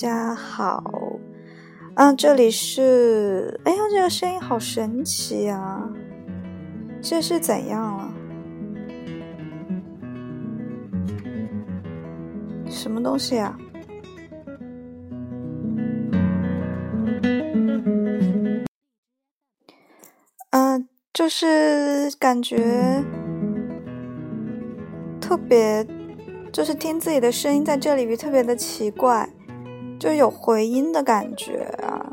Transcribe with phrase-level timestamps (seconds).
[0.00, 1.18] 家好，
[1.94, 5.82] 啊，这里是，哎呀，这个声音好神奇呀，
[7.02, 8.14] 这是怎样了？
[12.70, 13.58] 什么东西呀？
[20.50, 23.02] 嗯，就是感觉
[25.20, 25.84] 特别。
[26.50, 29.28] 就是听自己的声音在这里特别的奇怪，
[29.98, 32.12] 就有回音的感觉啊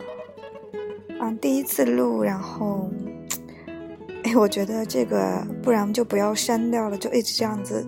[1.20, 1.32] 啊！
[1.40, 2.90] 第一次录，然后，
[4.24, 7.86] 哎，我觉得这个不然就不要删掉了，就一直这样子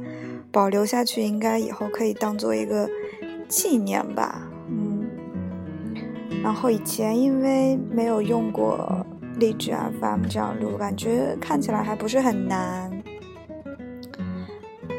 [0.51, 2.87] 保留下去，应该以后可以当做一个
[3.47, 4.47] 纪念吧。
[4.69, 5.07] 嗯，
[6.43, 9.05] 然后以前因为没有用过
[9.39, 12.91] 荔枝 FM 这样录，感觉看起来还不是很难。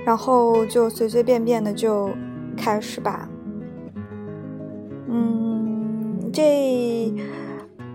[0.04, 2.10] 然后就随随便便的就
[2.56, 3.28] 开始吧。
[5.08, 7.12] 嗯，这，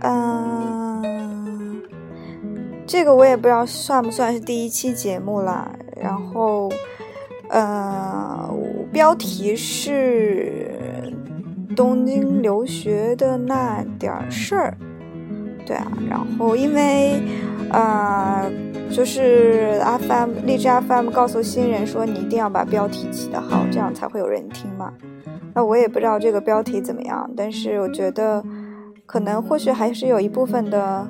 [0.02, 1.82] 嗯，
[2.86, 5.72] 这个我也不知道算不算是第一期节目了。
[5.96, 6.72] 然后，
[7.50, 8.50] 呃，
[8.92, 11.14] 标题是
[11.76, 14.78] 东京留学的那点事儿。
[15.66, 17.22] 对啊，然后因为，
[17.70, 18.52] 呃。
[18.92, 24.94] 就是 FM 荔枝 FM 告诉新人说，你一定要把标题起得好，这样才会有人听嘛。
[25.54, 28.44] 那我也不知道这个标题怎么样，但是我觉得
[29.06, 31.08] 可能或许还是有一部分的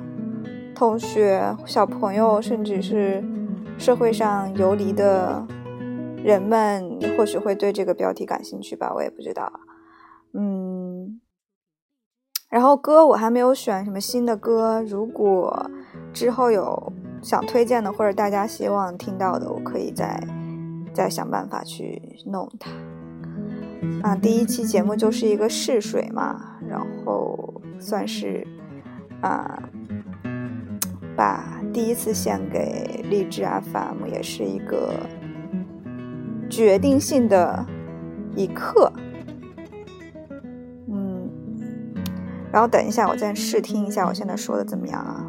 [0.74, 3.24] 同学、小朋友，甚至是
[3.78, 5.46] 社会上游离的
[6.22, 8.92] 人们，或许会对这个标题感兴趣吧。
[8.94, 9.52] 我也不知道。
[10.32, 11.20] 嗯，
[12.50, 15.70] 然后歌我还没有选什么新的歌，如果
[16.12, 16.92] 之后有。
[17.24, 20.20] 想推荐的或者大家希望听到的，我可以再
[20.92, 22.70] 再想办法去弄它。
[24.02, 28.46] 啊，第一期节目就是一个试水嘛，然后算是
[29.20, 29.62] 啊，
[31.16, 34.92] 把第一次献给励志 FM，也是一个
[36.50, 37.64] 决定性的
[38.36, 38.92] 一刻。
[40.88, 41.30] 嗯，
[42.52, 45.26] 然后等一下，我再试听一下我现在说的怎么样啊？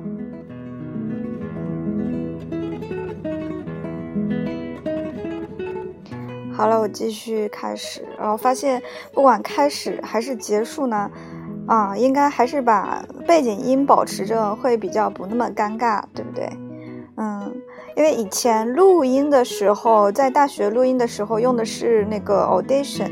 [6.56, 8.82] 好了，我继续开始，然后发现
[9.14, 11.12] 不管开始还是结束呢，
[11.68, 16.50] 啊，应该还是把背景音保持着会比较不那么尴尬，对不对？
[17.18, 17.54] 嗯，
[17.98, 23.12] 因为以前录音的时候，在大学录音的时候用的是那个 Audition，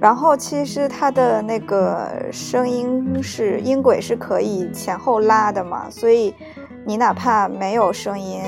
[0.00, 6.34] 然后其实它的那个声音是音轨是可以前后拉的嘛，所以
[6.84, 8.42] 你哪怕没有声音，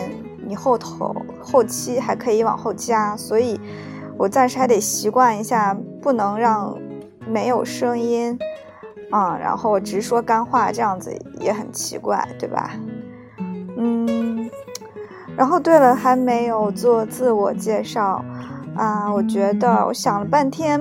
[0.44, 3.60] 你后头后期还可以往后加，所以。
[4.16, 6.76] 我暂时还得习惯一下，不能让
[7.26, 8.38] 没有声音
[9.10, 12.70] 啊，然后直说干话，这样子也很奇怪，对吧？
[13.76, 14.48] 嗯，
[15.36, 18.24] 然后对了，还没有做自我介绍
[18.76, 20.80] 啊，我觉得我想了半天，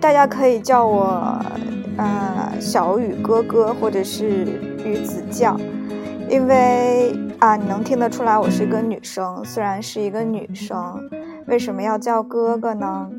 [0.00, 1.40] 大家可以叫我
[1.96, 4.44] 呃小雨哥哥，或者是
[4.84, 5.58] 鱼子酱，
[6.28, 11.08] 因为啊，你能听得出来我是一个女生，虽然是一个女生。
[11.50, 13.10] 为什么要叫哥哥呢？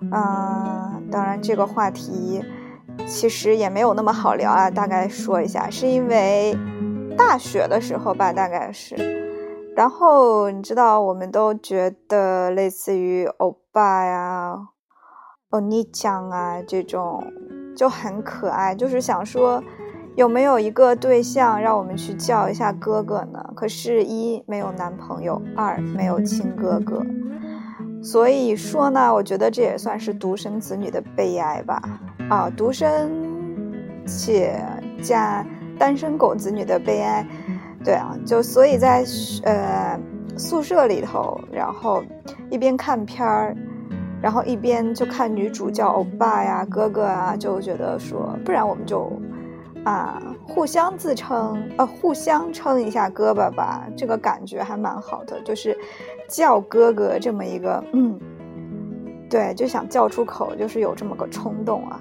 [0.00, 2.42] 嗯，当然这个话题
[3.06, 4.70] 其实也没有那么好聊啊。
[4.70, 6.56] 大概说一下，是因为
[7.18, 8.96] 大学的时候吧，大概是。
[9.76, 14.68] 然后你知道，我们都觉得类似于欧巴呀、
[15.50, 17.22] 欧尼酱啊这种
[17.76, 19.62] 就很可爱，就是想说
[20.16, 23.44] 有没有一个对象让我们去叫一下哥哥呢？
[23.56, 27.04] 可是，一没有男朋友，二没有亲哥哥。
[28.02, 31.82] 所以说呢，我觉得这也算是独生子女的悲哀吧。
[32.28, 33.10] 啊，独生
[34.06, 34.62] 且
[35.02, 35.44] 加
[35.78, 37.26] 单身狗子女的悲哀。
[37.84, 39.04] 对啊，就所以在
[39.42, 39.98] 呃
[40.36, 42.02] 宿舍里头，然后
[42.50, 43.56] 一边看片儿，
[44.22, 49.12] 然后一边就看女主叫欧巴呀、哥哥啊，就觉得说，不然我们就
[49.84, 55.76] 啊互相自称，呃互相称一下胳膊吧，这个感觉还蛮好的，就是。
[56.26, 58.18] 叫哥哥这么一个，嗯，
[59.28, 62.00] 对，就想叫出口，就是有这么个冲动啊，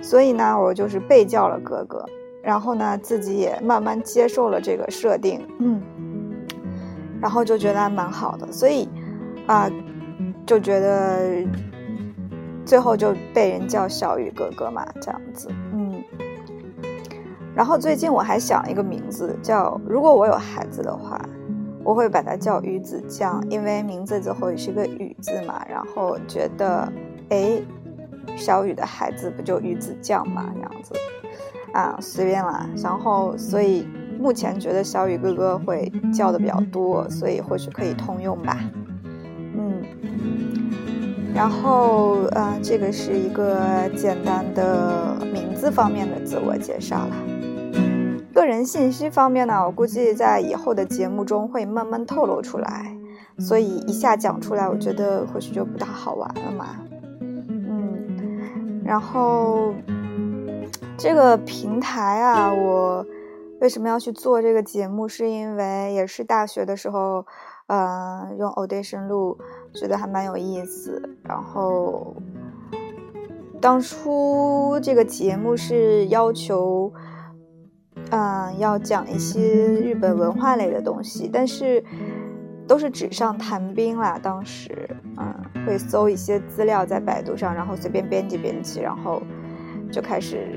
[0.00, 2.06] 所以呢，我就是被叫了哥哥，
[2.44, 5.82] 然后呢，自己也慢慢接受了这个设定，嗯，
[7.20, 8.88] 然后就觉得还蛮好的，所以
[9.48, 9.68] 啊，
[10.46, 11.44] 就觉得
[12.64, 16.04] 最后就被人叫小雨哥哥嘛，这样子，嗯，
[17.56, 21.20] 然后最近我还想一个名字，叫如果我有孩子的话。
[21.88, 25.64] 我会把它叫鱼子酱，因为名字最后也是个雨字嘛。
[25.70, 26.92] 然后觉得，
[27.28, 27.62] 哎，
[28.34, 30.94] 小雨的孩子不就鱼子酱嘛，这样子
[31.72, 32.68] 啊，随便啦。
[32.82, 33.86] 然后所以
[34.18, 38.58] 目前觉得小雨哥哥会叫的比较多，所以或许可以通用吧。
[39.56, 39.80] 嗯，
[41.32, 47.35] 然后呃，这个是一个简单的名字方面的自我介绍了。
[48.36, 52.94] 个人信息方面呢，我估计在以后的节目中会慢慢透露出来，
[53.38, 56.66] 所以一下讲出来，我觉得或许就不大好玩了嘛。
[57.18, 59.72] 嗯，然后
[60.98, 63.06] 这个平台啊，我
[63.62, 65.08] 为什么要去做这个节目？
[65.08, 67.24] 是因为也是大学的时候，
[67.68, 69.38] 呃，用 Audition 录，
[69.72, 71.02] 觉得还蛮有意思。
[71.22, 72.14] 然后
[73.62, 76.92] 当初这个节目是要求。
[78.10, 81.82] 嗯，要讲一些日本文化类的东西，但是
[82.66, 84.16] 都是纸上谈兵啦。
[84.22, 85.34] 当时，嗯，
[85.66, 89.20] 会搜一些资料在百度上，然后随便编辑编辑，然后
[89.90, 90.56] 就开始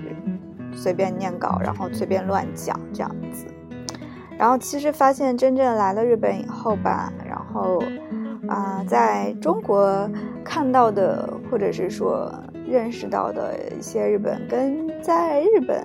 [0.72, 3.46] 随便念稿，然后随便乱讲这样子。
[4.38, 7.82] 然后其实发现真正来了日本以后吧，然后
[8.48, 10.08] 啊，在中国
[10.44, 12.32] 看到的或者是说
[12.68, 15.84] 认识到的一些日本，跟在日本。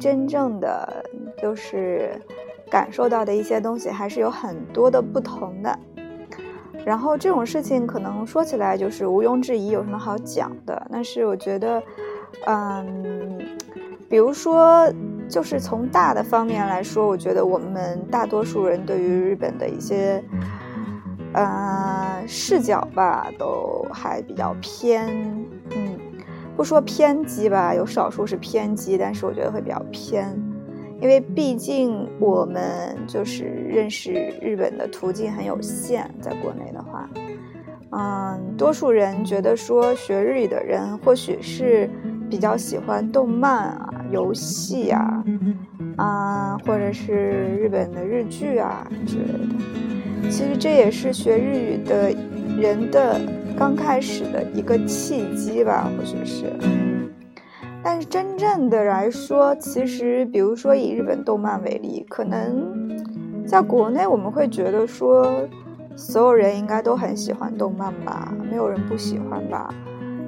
[0.00, 1.04] 真正的
[1.36, 2.20] 就是
[2.70, 5.78] 感受到的一些东西，还是有很多的不同的。
[6.82, 10.86] 然后这种事情可能说起来就是毋庸置疑，有什么好讲的？
[10.90, 11.82] 但是我觉得，
[12.46, 13.38] 嗯，
[14.08, 14.90] 比如说，
[15.28, 20.24] 就是从大的方面来说，我觉得我们大多数人对于日本的一些，
[21.34, 25.06] 呃，视角吧，都还比较偏，
[25.76, 25.99] 嗯。
[26.60, 30.38] 不说偏激吧，有少数是偏激，但是我觉得会比较偏，
[31.00, 34.12] 因为毕竟我们就是认识
[34.42, 37.08] 日本的途径很有限，在国内的话，
[37.92, 41.88] 嗯，多数人觉得说学日语的人或许是
[42.28, 45.24] 比较喜欢动漫啊、游戏啊，
[45.96, 50.28] 啊，或者是日本的日剧啊之类的。
[50.28, 52.14] 其实这也是学日语的
[52.60, 53.18] 人的。
[53.60, 56.50] 刚开始的一个契机吧，或许是。
[57.82, 62.88] 但是真正的来说，其实，比如说以日本动漫为例，可能
[63.46, 65.46] 在国内我们会觉得说，
[65.94, 69.68] 所有人应该都很喜欢动漫吧，没有人不喜欢吧。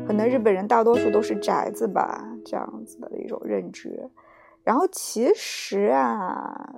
[0.06, 4.10] 可能日本人大多数都是宅子吧，这样子的一种认知。
[4.62, 6.74] 然后其实啊，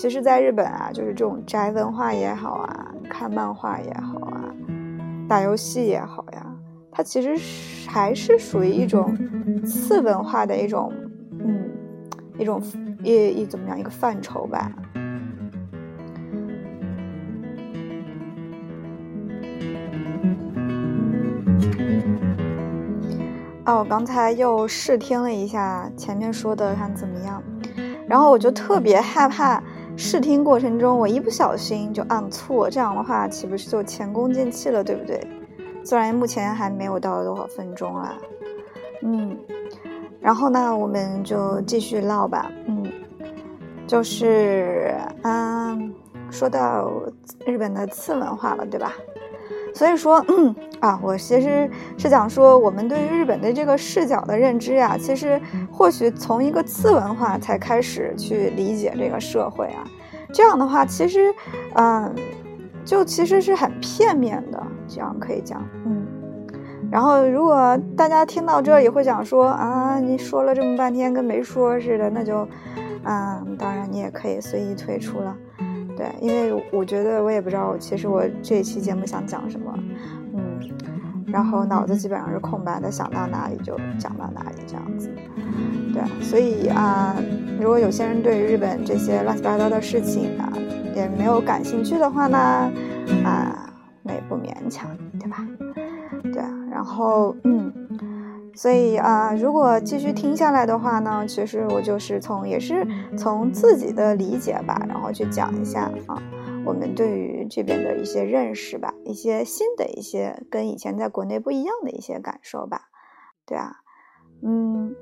[0.00, 4.48] 其实，在日本啊，就是这种宅文化也好啊，看漫画也好啊，
[5.28, 6.46] 打游戏也好呀，
[6.90, 7.36] 它其实
[7.86, 9.14] 还是属于一种
[9.62, 10.90] 次文化的一种，
[11.38, 11.68] 嗯，
[12.38, 12.62] 一种
[13.02, 14.72] 一一怎么样一个范畴吧。
[23.64, 27.42] 啊，我刚才又试听了一下前面说的，看怎么样，
[28.08, 29.62] 然后我就特别害怕。
[30.00, 35.20] 试听过程中，我一不小心就按错，这样的话岂不是就前功尽弃了，对不对？
[35.84, 38.16] 虽然目前还没有到多少分钟啊，
[39.02, 39.36] 嗯，
[40.18, 42.90] 然后呢，我们就继续唠吧，嗯，
[43.86, 45.92] 就是，嗯，
[46.30, 46.90] 说到
[47.44, 48.94] 日本的次文化了，对吧？
[49.74, 59.84] 所以说，嗯啊，我其实是想说，我们对于日本的这个视角的认知啊，其实或许从一个次文化才开始去理解这个社会啊。
[60.32, 61.34] 这样的话，其实，
[61.74, 62.14] 嗯，
[62.84, 66.06] 就其实是很片面的，这样可以讲，嗯。
[66.90, 72.48] 然后，如果大家听到这也会想说啊，你说了这么半天跟没说似的，那就，
[73.04, 75.36] 嗯，当然你也可以随意退出了。
[76.00, 79.70] 对，因为我觉得我也不知道，其实我这一期节目想讲什么，
[80.34, 80.58] 嗯，
[81.26, 85.10] 然后脑子基本上是空白的，想到哪里就讲到哪里这样子。
[85.92, 87.14] 对，所以啊，
[87.60, 90.50] 如果有些人对于日本这些乱七八糟的事情啊，
[90.96, 92.38] 也没有感兴趣的话呢，
[93.22, 93.70] 啊，
[94.02, 94.88] 那也不勉强，
[95.18, 95.46] 对吧？
[96.32, 97.70] 对啊，然后嗯。
[98.60, 102.86] 所以啊，如果继续听下来的话呢，其实我就是从也是
[103.16, 106.22] 从自己的理解吧，然后去讲一下啊，
[106.66, 112.82] 我们对于这边的一些认识吧，一些新的一些跟以前在国内不一样的一些感受吧，
[113.46, 113.76] 对啊，
[114.42, 114.94] 嗯，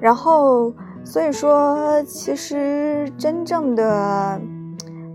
[0.00, 0.74] 然后
[1.04, 4.40] 所以说，其实真正的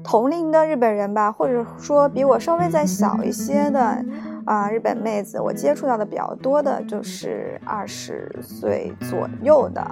[0.05, 4.05] 同龄的日本人吧，或者说比我稍微再小一些的。
[4.45, 9.85] 啊，日本妹子，我接触到的比较多的就是二十岁左右的，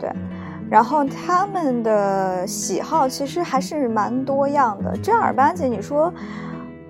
[0.00, 0.10] 对，
[0.70, 6.12] 然后他们的喜好其实还是蛮多样的，正儿八经你说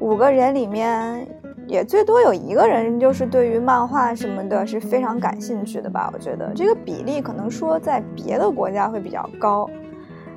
[0.01, 1.27] 五个人里面
[1.67, 6.11] 也最多有一个人就是对于漫画什么的是非常感兴趣的吧。
[6.15, 9.69] 我觉得这个比例可能说在别的国家会比较高，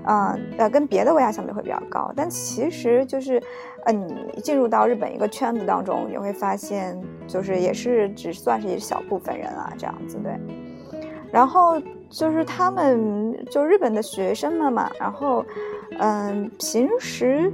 [0.03, 3.41] 啊呃跟别的国家相比会比较高，但其实就是，
[3.86, 10.34] 呃你进入到日本一个圈子当中，你会发现就是也是只算是一小部分人啊这样子对。
[11.31, 15.46] 然后就是他们就日本的学生们嘛，然后
[16.00, 17.51] 嗯平时。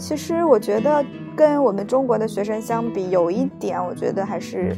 [0.00, 1.04] 其实我觉得
[1.34, 4.72] 跟我们中国的学生相比，有一点我觉得还是，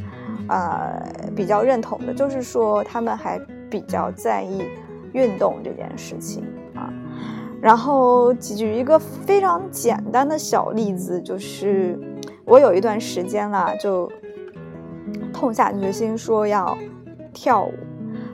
[0.49, 0.99] 呃，
[1.35, 3.39] 比较认同的，就是说他们还
[3.69, 4.63] 比较在意
[5.13, 6.43] 运动这件事情。
[7.61, 11.99] 然后举一个非常简单的小例子，就是
[12.43, 14.11] 我有一段时间啦，就
[15.31, 16.77] 痛下决心说要
[17.31, 17.73] 跳舞，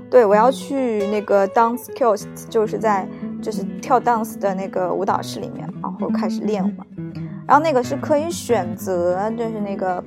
[0.09, 3.07] 对我要去那个 dance class，就是在。
[3.39, 6.83] 就是跳 dance 的那个舞蹈室里面，然后开始练嘛。
[7.47, 10.03] 然后那个是可以选择，就是那个，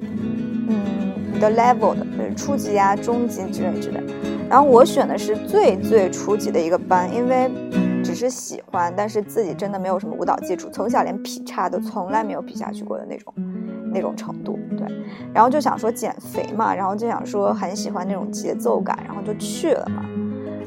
[0.68, 4.00] 嗯，的 level 的，初级啊、中级之类之类。
[4.48, 7.48] 然后我选的是最最初级的一个班，因为
[8.02, 13.32] 只是喜欢，但是自己真的没有什么舞蹈基础，从小连劈叉都从来没有劈下去过的那种，
[13.92, 14.58] 那种程度。
[14.76, 14.86] 对。
[15.32, 20.04] 然后就想说减肥嘛，然后就想说很喜欢那种节奏感，然后就去了嘛。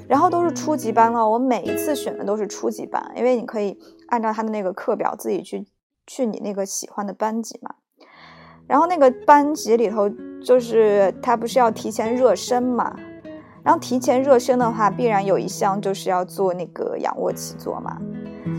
[0.07, 5.65] 然后都是初级班了，我每一次选的都是初级班，因为你可以按照他的那个课表自己去
[6.05, 7.75] 去你那个喜欢的班级嘛。
[8.67, 10.09] 然后那个班级里头，
[10.41, 12.95] 就是他不是要提前热身嘛？
[13.63, 17.97] 然后提前热身的话，必然有一项就是要做那个仰卧起坐嘛。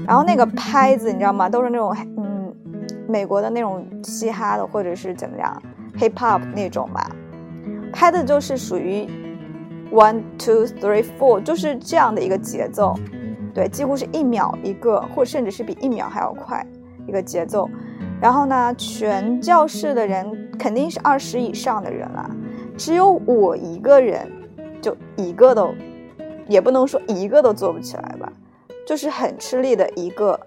[0.06, 1.48] 然后那个拍子你知道吗？
[1.48, 2.54] 都是那种嗯
[3.08, 5.62] 美国的那种嘻哈的或者是怎么样
[5.98, 7.10] hip hop 那种吧，
[7.92, 9.06] 拍的就是属于。
[9.92, 12.96] One two three four，就是这样的一个节奏，
[13.54, 16.66] 对，几乎是一秒一个，或甚至是比一秒还要快
[17.06, 17.70] 一个节奏。
[18.20, 22.28] 然后呢，全教室的人肯定是二十以上的人了，
[22.76, 24.26] 只有我一个人，
[25.16, 25.74] 一个都，
[26.48, 28.32] 也不能说一个都做不起来吧，
[28.86, 30.38] 就是很吃力的一个、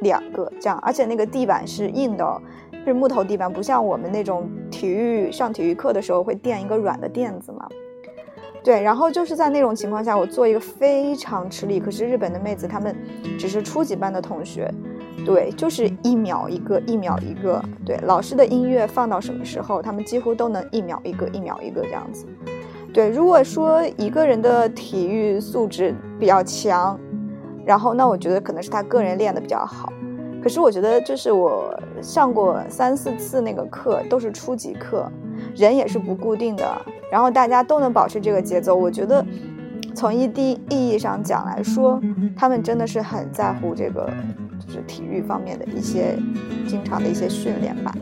[0.00, 0.78] 两个这样。
[0.80, 2.42] 而且那个地板是硬的，
[2.84, 7.68] 是木头地板，不像我们那种体育上体育课的时候会垫一个软的垫子嘛。
[8.62, 11.80] 对，然后就是在那种情况下，我做一个非常吃力。
[11.80, 12.94] 可是日本的妹子她们
[13.38, 14.70] 只是初级班的同学，
[15.24, 17.64] 对，就是一秒一个，一秒一个。
[17.86, 22.26] 对，老师的音乐放到什么时候，他们几乎都能一秒一个，一秒一个这样子。
[22.92, 26.98] 对，如果说一个人的体育素质比较强，
[27.64, 29.92] 然后那我觉得可能是他个人练的比较好。
[30.42, 35.06] 可是我觉得，就是我上过三四次那个课，都是初级课，
[35.54, 36.66] 人也是不固定的，
[37.12, 38.74] 然后大家都能保持这个节奏。
[38.74, 39.24] 我觉得，
[39.94, 42.00] 从一定意义上讲来说，
[42.34, 44.10] 他们真的是很在乎这个，
[44.66, 46.16] 就是体育方面的一些
[46.66, 47.94] 经常的一些训练吧。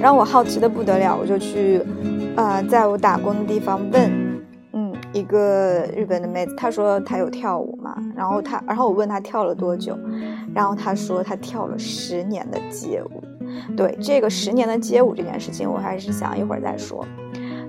[0.00, 1.82] 让我好奇的不得了，我就去，
[2.36, 4.26] 呃，在我打工的地方问。
[4.78, 9.98] 嗯一个日本的妹子，她说她有跳舞嘛，然后她，然后我问她跳了多久，
[10.54, 13.22] 然后她说她跳了十年的街舞。
[13.74, 17.02] 对这个十年的街舞这件事情，我还是想一会儿再说。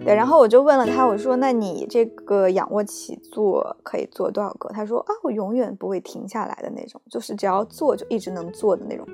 [0.03, 4.67] 对，然后我就问了她，我说那你这个仰卧起坐可以做多少个？
[4.73, 9.07] 她说啊，我永远不会停下来的那种，就是只要做就一直能做的那种。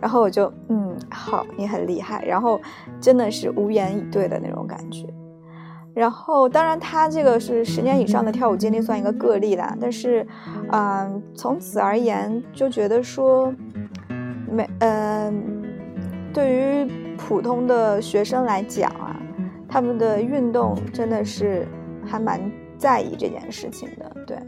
[0.00, 2.24] 然后我就嗯，好，你很厉害。
[2.24, 2.60] 然后
[3.00, 5.06] 真的是无言以对的那种感觉。
[5.92, 9.76] 然后，当然，他这个是十年以上的跳舞经历，算一个个例啦。
[9.80, 10.24] 但是，
[10.70, 13.52] 嗯，从此而言，就觉得说，
[14.48, 15.64] 没，嗯，
[16.32, 19.20] 对于普通的学生来讲啊，
[19.68, 21.66] 他们的运动真的是
[22.06, 22.40] 还蛮
[22.78, 24.16] 在意这件事情的。
[24.24, 24.38] 对，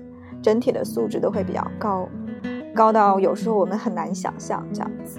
[0.40, 2.09] 整体的素质都会比较高，
[2.73, 5.18] 高到有时候我们很难想象这样子。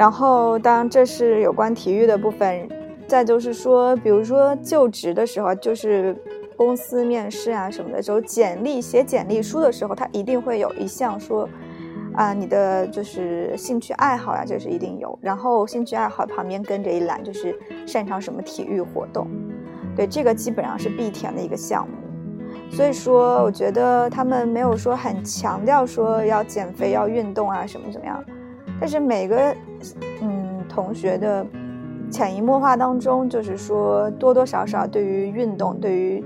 [0.00, 2.66] 然后，当，这是有关体育的部分。
[3.06, 6.16] 再就是说，比如说就职的时候，就是
[6.56, 11.46] 公司面试啊什么的时候，简历写简历书的时候，他一定会有一项说，
[12.14, 15.18] 啊，你的就是兴趣爱好呀，这是一定有。
[15.20, 17.54] 然后兴趣爱好旁边跟着一栏，就是
[17.84, 19.26] 擅长什么体育活动，
[19.94, 21.94] 对，这个基本上是必填的一个项目。
[22.70, 28.24] 所以说，我觉得他们没有说很强调说要减肥、要运动啊什么怎么样，
[28.80, 29.54] 但是每个
[30.22, 31.46] 嗯同学的。
[32.12, 36.24] 潜移默化当中，就是说多多少少对于运动，对于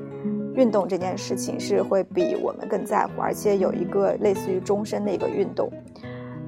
[0.54, 5.70] 运动这件事情是会比我们更在乎，而且有一个类似于终身的一个运动，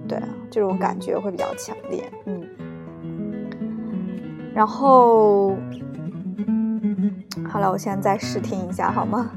[0.08, 0.18] 对，
[0.50, 2.42] 这种感觉会比较强烈，嗯。
[4.54, 5.54] 然后，
[7.46, 9.30] 好了，我现在再试听一下，好吗？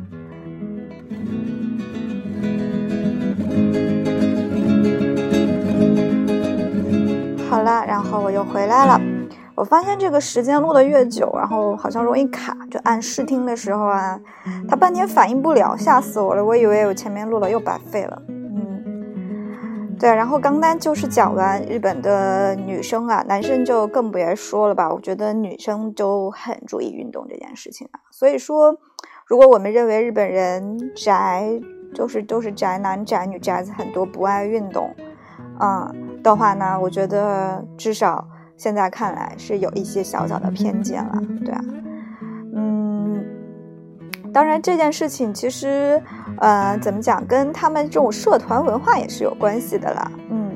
[7.85, 8.99] 然后我又回来了。
[9.55, 14.17] 我发现这个时间录的越久，然后好像容易卡，就按试听的时候啊，
[14.69, 16.43] 它半天反应不了，吓死我了！
[16.43, 18.21] 我以为我前面录了又白费了。
[18.29, 20.09] 嗯，对。
[20.09, 24.89] 然后刚刚就是讲完日本的女生啊，男生就更别说了吧。
[24.89, 27.99] 我觉得女生就很注意运动这件事情啊。
[28.11, 28.77] 所以说，
[29.25, 31.59] 如果我们认为日本人宅，
[31.93, 34.95] 就是都是宅男宅女宅子很多，不爱运动，
[35.59, 35.91] 啊
[36.23, 38.27] 的话呢，我觉得至少。
[38.57, 41.61] 现在看来是有一些小小的偏见了，对啊，
[42.53, 43.23] 嗯，
[44.33, 46.03] 当然这件事情其实，
[46.39, 50.51] 呃，怎么讲，跟他们这种社团文化也是有关系的啦，嗯，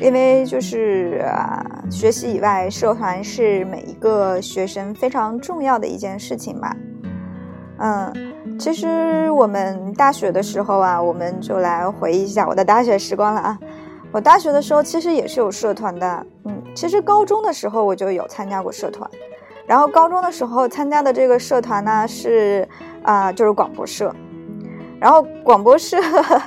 [0.00, 6.74] 因为就是啊，学习以外，社团是每一个学生非常重要的一件事情嘛，
[7.78, 13.58] 嗯，其实我们大学的时候啊，我们就来回忆一下我的大学时光了啊。
[14.12, 19.08] 我大学的时候其实也是有社团的，嗯，其实高中的时候我就有参加过社团，
[19.66, 22.68] 然后高中的时候参加的这个社团呢是
[23.04, 24.12] 啊，就是广播社，
[24.98, 25.96] 然后广播社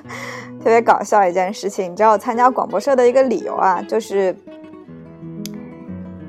[0.60, 4.36] 特别搞笑一件事情，你知道我参加广播社的一个理由啊，就是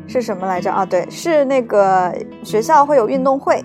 [0.06, 0.86] 是什么来着啊？
[0.86, 2.14] 对，是那个
[2.44, 3.60] 学校会有运动会，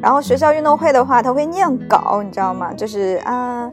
[0.00, 2.72] 然后学校运动会的话，他会念稿，你知道吗？
[2.72, 3.70] 就是啊。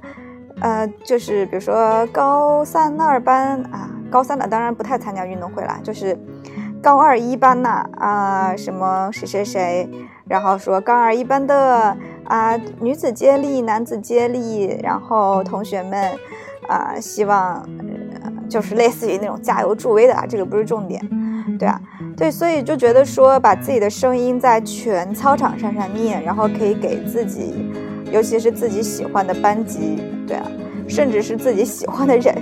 [0.61, 6.17] 呃就是比如说高三二班啊，高三的当然不太参加运动会了，就是
[6.81, 9.89] 高二一班呐啊，什么谁谁谁，
[10.27, 11.95] 然后说高二一班的
[12.25, 16.11] 啊女子接力、男子接力，然后同学们
[16.67, 17.67] 啊，希望
[18.49, 21.01] 就是类似于那种加油助威的啊，这个不是重点，
[21.59, 21.79] 对啊，
[22.15, 27.71] 对，所以就觉得说把自己的声音在全操场上上念，然后可以给自己。
[28.11, 29.97] 尤其是自己喜欢的班级，
[30.27, 30.51] 对啊，
[30.87, 32.35] 甚至是自己喜欢的人，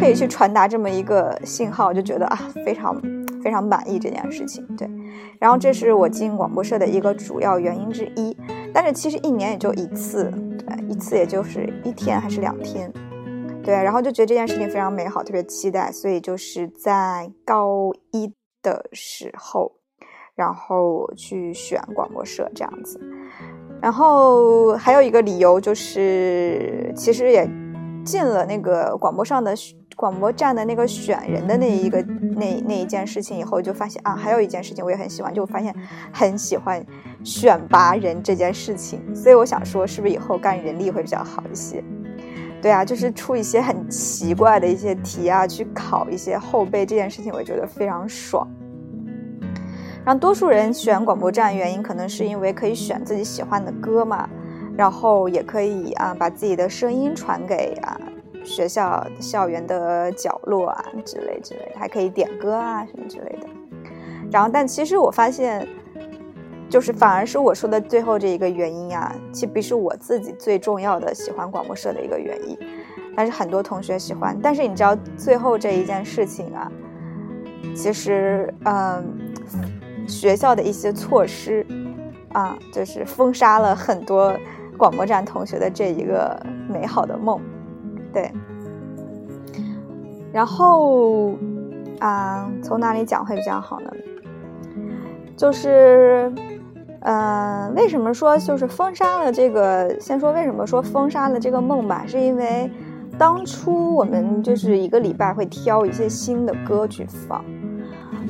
[0.00, 3.00] 可以去传达这么一个信号，就觉得啊，非常
[3.42, 4.66] 非常满意这件事情。
[4.76, 4.88] 对，
[5.38, 8.36] 然后这是我进广播社的一个主要原因之一。
[8.74, 12.90] 但是其实一年也就一次，对，一次也就是一天还是两天，
[13.62, 19.72] 对，然后就觉得这件事情非常美好，特别期待，所以就是在高一的时候，
[20.34, 22.98] 然后去选广播社这样子。
[23.82, 27.46] 然后还有一个理由就是，其实也
[28.04, 29.52] 进了那个广播上的
[29.96, 32.00] 广播站的那个选人的那一个
[32.36, 35.74] 那那一件事情以后，就发现啊，还有一件事情我也很喜欢，就发现
[36.12, 36.80] 很喜欢
[37.24, 39.02] 选拔人这件事情。
[39.14, 41.82] 所以我想说，是不是以后干人力会比较好一些？
[42.62, 48.46] 对啊，就是出一些很奇怪的一些题啊，去考一些后辈这件事情，我觉得非常爽。
[50.04, 54.28] 让多数人选广播站，原因可能是因为可以选自己喜欢的歌嘛，
[54.76, 57.96] 然后也可以啊把自己的声音传给啊
[58.42, 63.46] 学校校园的角落啊之类之类的，还可以点歌啊什么之类的。
[64.32, 65.64] 然后，但其实我发现，
[66.68, 72.58] 就是反而是我说的最后这一个原因啊，其实不是我自己最重要的喜欢广播社的一个原因，
[73.14, 74.36] 但是很多同学喜欢。
[74.42, 76.72] 但是你知道最后这一件事情啊，
[77.76, 79.31] 其实嗯。
[80.12, 81.66] 学校的一些措施，
[82.32, 84.32] 啊，就是封杀了很多
[84.76, 87.40] 广播站同学的这一个美好的梦，
[88.12, 88.30] 对。
[90.32, 91.34] 然后，
[91.98, 93.90] 啊，从哪里讲会比较好呢？
[95.36, 96.32] 就是，
[97.00, 99.98] 嗯，为什么说就是封杀了这个？
[99.98, 102.70] 先说为什么说封杀了这个梦吧，是因为
[103.18, 107.44] 当初我们就是一个礼拜会挑一些新的歌去放。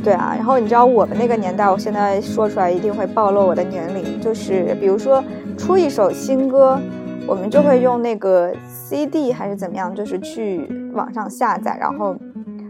[0.02, 4.20] 对啊，然后你知道我们那个年代，我现在说出来一定会暴露我的年龄。
[4.20, 5.22] 就是比如说
[5.56, 6.76] 出一首新歌，
[7.26, 12.16] 我们就会用那个 CD 还是怎么样，就是去网上下载，然后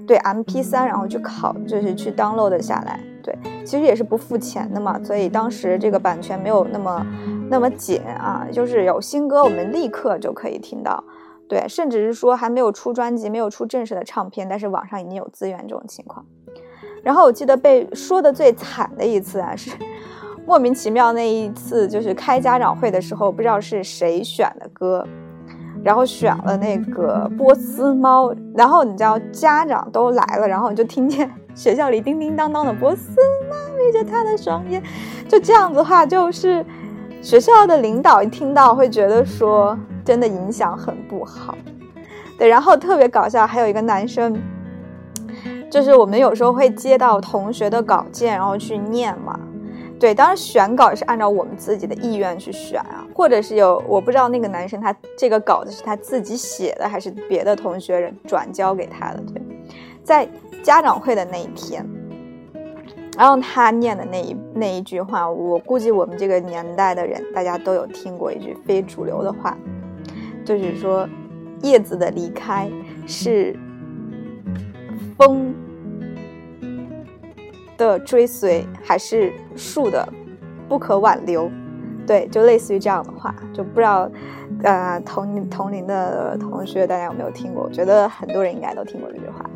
[0.06, 3.00] 对 MP3，然后去拷，就是去 download 下来。
[3.22, 7.06] 对，其实也是不付钱的嘛，所以当时这个版权没有那么
[7.48, 11.02] 那么紧啊，就是有新歌我们立刻就可以听到。
[11.48, 16.26] 对，甚至是说还没有出专辑，没有出正式的唱片，但是网上已经有资源这种情况。
[17.02, 19.70] 然后我记得被说的最惨的一次啊，是
[20.46, 25.06] 莫名其妙那一次，就是开家长会的时候，不知道是谁选的歌，
[25.84, 33.16] 然后选了那个波斯猫，然后你知道家长都来了，然后你就听见学校里叮叮当当的波斯
[33.48, 34.82] 猫眯着他的双眼，
[35.28, 36.64] 就这样子的话，就是
[37.20, 41.54] 学校的领导一听到会觉得说真的影响很不好，
[42.38, 44.40] 对，然后特别搞笑，还有一个男生。
[45.72, 49.40] 就是我们有时候会接到同学的稿件，然后去念嘛。
[49.98, 59.22] 对，当然选稿是按照我们自己的意愿去选啊，或者是有我不知道那个男生他这个稿子是他自己写的，还是别的同学人转交给他的。
[59.32, 59.42] 对，
[60.04, 60.28] 在
[60.62, 61.82] 家长会的那一天，
[63.16, 69.56] 然后他念的那一那一句话，我估计我们这个年代的人，大家都有听过一句非主流的话，
[70.44, 71.08] 就是说，
[71.62, 72.70] 叶子的离开
[73.06, 73.58] 是
[75.24, 75.54] 风
[77.76, 80.06] 的追随，还是树的
[80.68, 81.50] 不可挽留？
[82.06, 84.10] 对，就类似于这样的话，就不知道，
[84.64, 87.62] 呃，同同龄的同学大家有没有听过？
[87.62, 89.48] 我觉得很多人应该都听过这句话。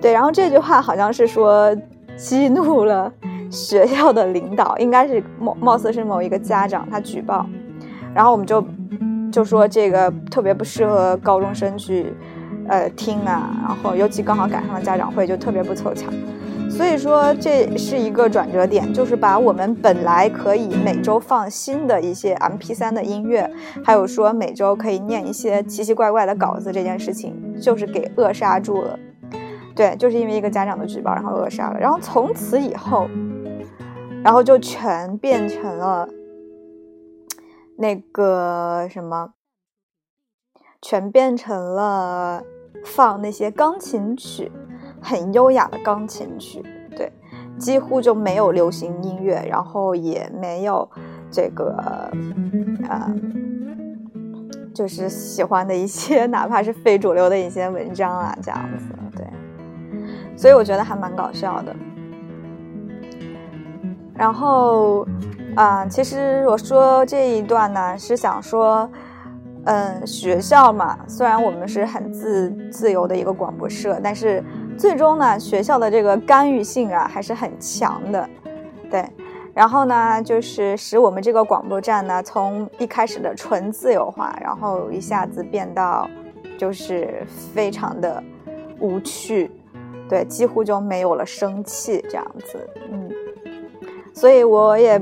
[0.00, 1.76] 对，然后这句话好像是说。
[2.16, 3.12] 激怒了
[3.48, 7.46] 学校的领导，应该是貌貌似是某一个家长，他举报，
[8.12, 8.66] 然后我们就
[9.30, 12.12] 就说这个特别不适合高中生去
[12.68, 16.10] 呃听啊，然后尤其刚好赶上了家长会，就特别不凑巧，
[16.70, 23.50] 所以说这是一个转折点，就是把我们本来可以每周放新的一些 M P 三的音乐，
[23.84, 28.98] 还有说每周可以念一些奇奇怪怪的稿子这件事情，就是给扼杀住了。
[29.74, 33.08] 对，就是因为一个家长的举报，然后扼杀了，然后从此以后，
[34.22, 36.08] 然后就全变成了
[37.76, 39.34] 那个什么，
[40.82, 42.42] 全变成了
[42.88, 44.50] 放那些钢琴曲，
[45.00, 46.64] 很优雅的钢琴曲。
[46.96, 47.12] 对，
[47.58, 50.88] 几乎就没有流行音乐，然后也没有
[51.30, 51.76] 这个
[52.88, 53.14] 呃，
[54.74, 58.86] 就是喜欢的一些， 哪怕是非主流的一些文章啊，这样子。
[59.16, 59.26] 对。
[60.36, 61.74] 所以我觉得还蛮搞笑的。
[64.14, 65.06] 然后，
[65.54, 68.90] 啊，其实我说这一段呢，是想说，
[69.68, 74.42] 嗯，学校嘛，虽然我们是很自自由的一个广播社，但是
[74.78, 78.26] 最终呢，学校的这个干预性啊还是很强的，
[78.90, 79.04] 对。
[79.52, 86.08] 然后呢，就是使我们这个广播站呢，从一开始的纯自由化，然后一下子变到，
[86.56, 88.22] 就是非常的
[88.80, 89.50] 无趣。
[90.08, 93.10] 对，几乎就没有了生气这样子，嗯，
[94.14, 94.98] 所以我也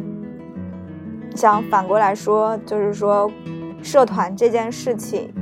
[1.37, 3.31] 想反过来说，就是说，
[3.87, 5.33] 社团这件事情，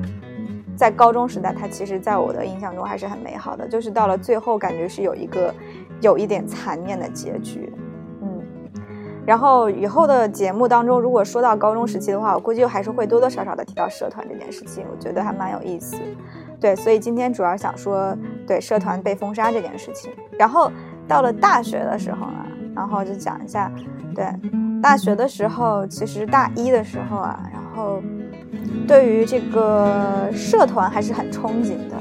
[0.77, 5.53] 在高中时代，它其实在我的印象中还是很美好的，就是到了最后，感觉是有一个
[6.03, 7.73] 有一点残念的结局，
[8.21, 8.43] 嗯，
[9.27, 15.97] 然后以后的节目当中，如果说到高中时期的话，我估计还是会多多少少的提到社团这件事情，我觉得还蛮有意思。
[16.61, 18.15] 对，所以今天主要想说，
[18.47, 20.13] 对社团被封杀这件事情。
[20.39, 20.71] 然后
[21.09, 23.73] 到了大学的时候呢，然后就讲一下，
[24.15, 24.27] 对，
[24.83, 28.03] 大学的时候，其实大一的时候啊，然后
[28.87, 31.97] 对于这个社团还是很憧憬的。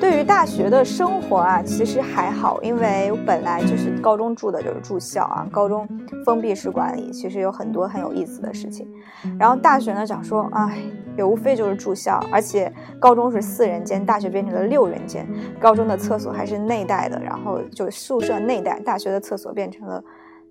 [0.00, 5.86] 对于大学的生活啊，其实还好，因为本来就是高中住的就是住校啊，高中
[6.24, 8.90] 封闭式管理，其实有很多很有意思的事情。
[9.38, 10.78] 然后大学呢，讲说，哎，
[11.18, 15.28] 也无非就是住校，而且高中是四人间，大学变成了六人间，
[15.60, 20.02] 高中的厕所还是内带的，然后就宿舍内带，大学的厕所变成了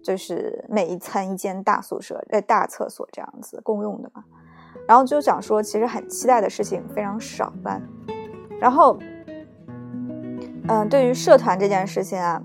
[0.03, 4.23] 就是每一层一间大宿舍，呃，大厕所这样子共用的嘛。
[4.89, 7.79] 然后就想说，其实很期待的事情非常少吧，
[8.59, 8.97] 然后。
[10.71, 12.39] 嗯，对于社团这件事情啊，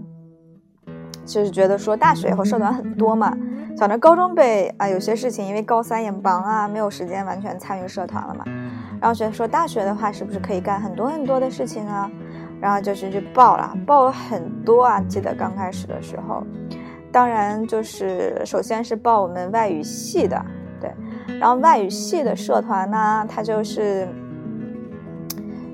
[1.27, 3.37] 就是觉得说大学以后社团很多嘛，
[3.77, 8.43] 想着高中被啊有些事情，因为高三也忙啊，没有时间完全参与社团了嘛，
[8.99, 12.11] 然后觉得说大学的话是不是可以干很多很多的事情啊？
[12.63, 16.43] 然后就是去报了，报了很多啊，记得刚开始的时候，
[17.13, 20.43] 当然就是首先是报我们外语系的，
[21.41, 24.09] 然后外语系的社团呢，它就是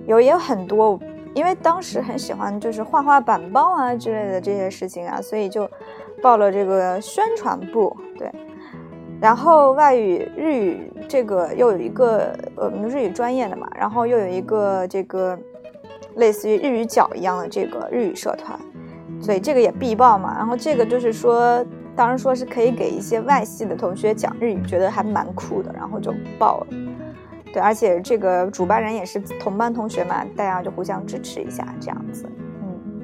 [0.07, 0.99] 有也有很多。
[1.33, 5.71] 因为当时很喜欢就是画画板报啊之类的这些事情啊，所以就
[6.21, 7.97] 报了这个宣传部。
[8.19, 8.29] 对，
[9.21, 15.39] 然后外语日语这个又有一个我们日语专业的嘛，然后又有一个这个
[16.17, 18.59] 类似于日语角一样的这个日语社团，
[19.21, 20.35] 所以这个也必报嘛。
[20.37, 21.65] 然后这个就是说，
[22.01, 26.67] 当时说是可以给一些外系的同学讲日语，觉得还蛮酷的，然后就报了。
[27.53, 32.25] 对，而且这个主办人也是同班同学嘛，大家就互相支持一下，这样子，
[32.63, 33.03] 嗯。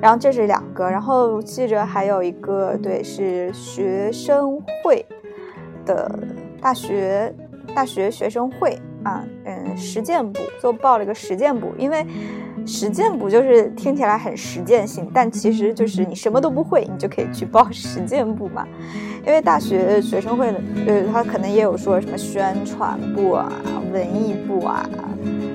[0.00, 5.04] 然后这是两个，然后记着还有一个，对，是学生会
[5.84, 6.08] 的
[6.60, 7.34] 大学
[7.74, 12.06] 大学学生会啊，嗯，实践部就报了一个实践部，因为。
[12.66, 18.66] 实践部就是听起来很实践性，但其实就是你什么都不会，你就可以去报实践部嘛。
[19.26, 23.52] 因为大学学生会的，呃，他可能也有说什么宣传部啊、
[23.92, 24.88] 文艺部啊，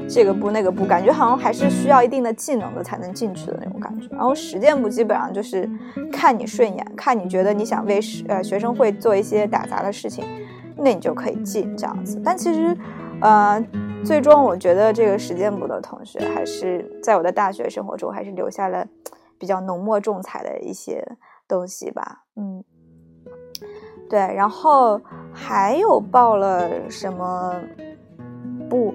[0.07, 4.07] 这个部那个部，感觉好像还是需要一定的技能的才能进去的那种感觉。
[4.11, 5.67] 然后实践部基本上就是
[6.11, 10.23] 看你顺眼，看你觉得你想为呃学生会做一些打杂的事情，
[10.77, 12.21] 那你就可以进这样子。
[12.23, 12.77] 但其实，
[13.21, 13.63] 呃。
[14.05, 18.85] 最终，我觉得这个实践部的同学还是在我的大学生活中还是留下了
[19.39, 22.63] 比较浓墨重彩的一些东西吧，嗯，
[24.07, 25.01] 对，然后
[25.33, 27.59] 还有报了什么
[28.69, 28.93] 不？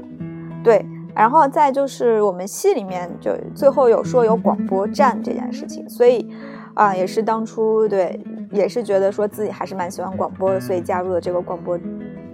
[0.63, 6.31] 对，然后再就是我们系里面就最后有说有广播站这件事情，所以
[6.75, 8.21] 啊，也是当初对，
[8.53, 11.79] 也是觉得说自己还是蛮喜欢广播的，所以加入了这个广播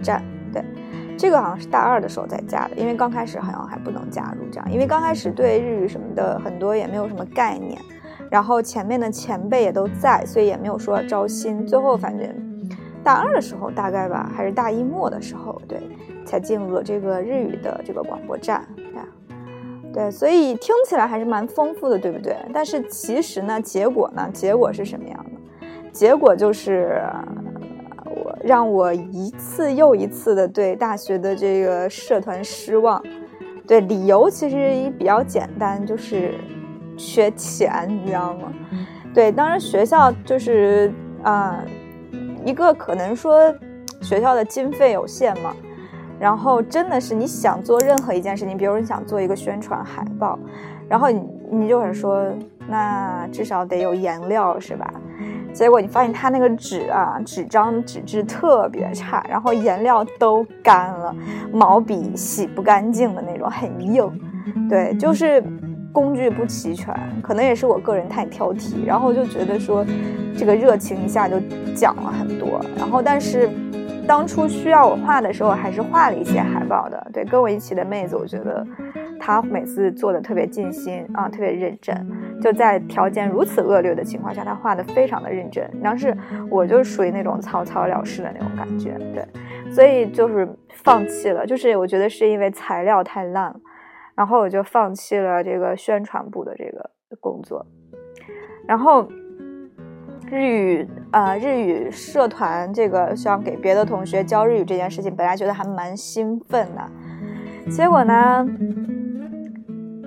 [0.01, 0.23] 站。
[0.53, 0.63] 对，
[1.17, 7.81] 这个好像是大二的时候才加的，因为刚开始好像还不能加入这样，因为刚开始对日语什么的很多也没有什么概念。
[8.29, 11.65] 然后前面的前辈也都在，所以也没有说招新。
[11.65, 12.29] 最后反正
[13.01, 15.81] 大二的时候大概吧，还是大一末的时候，对，
[16.25, 22.35] 才进入了这个日语的这个广播站，对，对，所以听起来还是蛮丰富的，对不对？
[22.53, 25.67] 但是其实呢，结果呢，结果是什么样的？
[25.93, 27.01] 结果就是
[28.47, 33.03] 让我一次又一次的对大学的这个社团失望。
[33.67, 36.33] 对，理由其实也比较简单，就是。
[36.99, 38.51] 缺钱，你知道吗？
[39.13, 41.63] 对，当然学校就是啊，
[42.43, 43.53] 一个可能说
[44.01, 45.55] 学校的经费有限嘛，
[46.19, 50.39] 然后真的是你想做任何一件事情，比如你想做一个宣传海报，
[50.89, 52.33] 然后你你就会说，
[52.67, 54.91] 那至少得有颜料是吧？
[55.53, 61.15] 结果你发现他那个纸啊，纸张纸质特别差，然后颜料都干了，
[61.51, 64.09] 毛笔洗不干净的那种，很硬，
[64.69, 65.43] 对，就是。
[65.93, 69.83] 工具不齐全，可能也是我个人太挑剔，然后就觉得说，
[70.37, 71.39] 这个热情一下就
[71.75, 72.61] 降了很多。
[72.77, 73.49] 然后，但是
[74.05, 77.07] 当初需要我画的时候，还是画了一些海报的。
[77.11, 78.63] 对，跟我一起的妹子，我觉得
[79.19, 82.07] 他每次做的特别尽心啊，特别认真。
[82.41, 85.69] 就在条件如此恶劣的情况下，他画的非常的认真。
[85.83, 86.15] 但是
[86.49, 89.25] 我就属于那种草草了事的那种感觉，对，
[89.71, 91.45] 所以就是放弃了。
[91.45, 93.59] 就是我觉得是因为材料太烂了。
[94.15, 97.63] 然后我就放弃了这个宣传部的这个工作，
[98.67, 99.07] 然后
[100.31, 108.43] 日语啊日语社团这个想给别的同学教日语这件事情，本来觉得还蛮兴奋的，结果呢，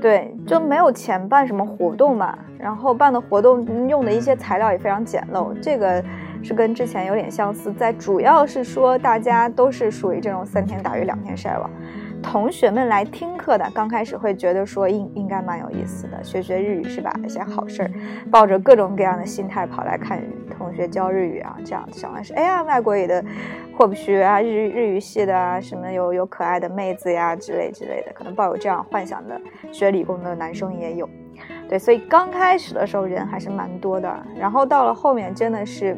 [0.00, 6.02] 对就没有钱办什么活动嘛，然后办的活动用的一些材料也非常简陋，这个
[6.42, 11.70] 是跟之前有点相似，在主要是说大家都是属于这种三天打鱼两天晒网。
[12.22, 17.12] 同学们来听课的，刚开始会觉得说应应该蛮有意思的，学学日语是吧？
[17.24, 17.90] 一些好事儿，
[18.30, 20.22] 抱着各种各样的心态跑来看
[20.56, 23.24] 同学教日语啊，这样想的是，哎呀，外国语的
[23.76, 29.40] 或不学啊，日日语系的啊，什么有有可爱的妹子呀之类之类的，可能抱有这样幻想的
[29.72, 31.09] 学理工的男生也有，
[31.68, 35.96] 对，所以刚开始的时候人还是蛮多的，然后到了后面真的是。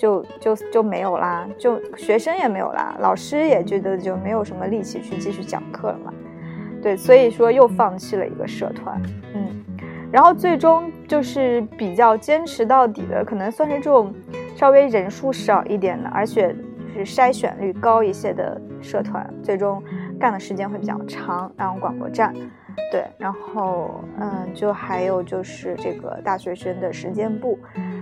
[0.00, 6.10] 就就就没有啦，就学生也没有啦，老师也觉得就没有什么力气去继续讲课了嘛，
[6.80, 8.98] 对，所以说又放弃了一个社团，
[9.34, 9.62] 嗯，
[10.10, 14.10] 然后最终就是比较坚持到底的，可能算是这种
[14.56, 16.56] 稍微人数少一点的，而且
[16.94, 19.82] 是筛选率高一些的社团，最终
[20.18, 22.32] 干的时间会比较长，然后广播站，
[22.90, 27.58] 对，然后嗯，就还有就是这个大学生的实践部。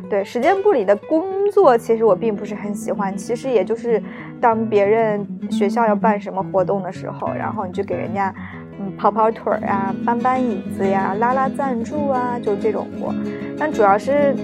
[0.09, 3.17] 对实践部里的工作，其实我并不是很喜欢。
[3.17, 4.03] 其实也就是
[4.41, 8.35] 当别人学校要办什么活动的时候，然后你就给人家
[8.81, 13.15] 嗯跑跑腿儿啊，搬搬椅子呀，拉拉赞助啊，就这种活。
[13.59, 14.35] 但主要是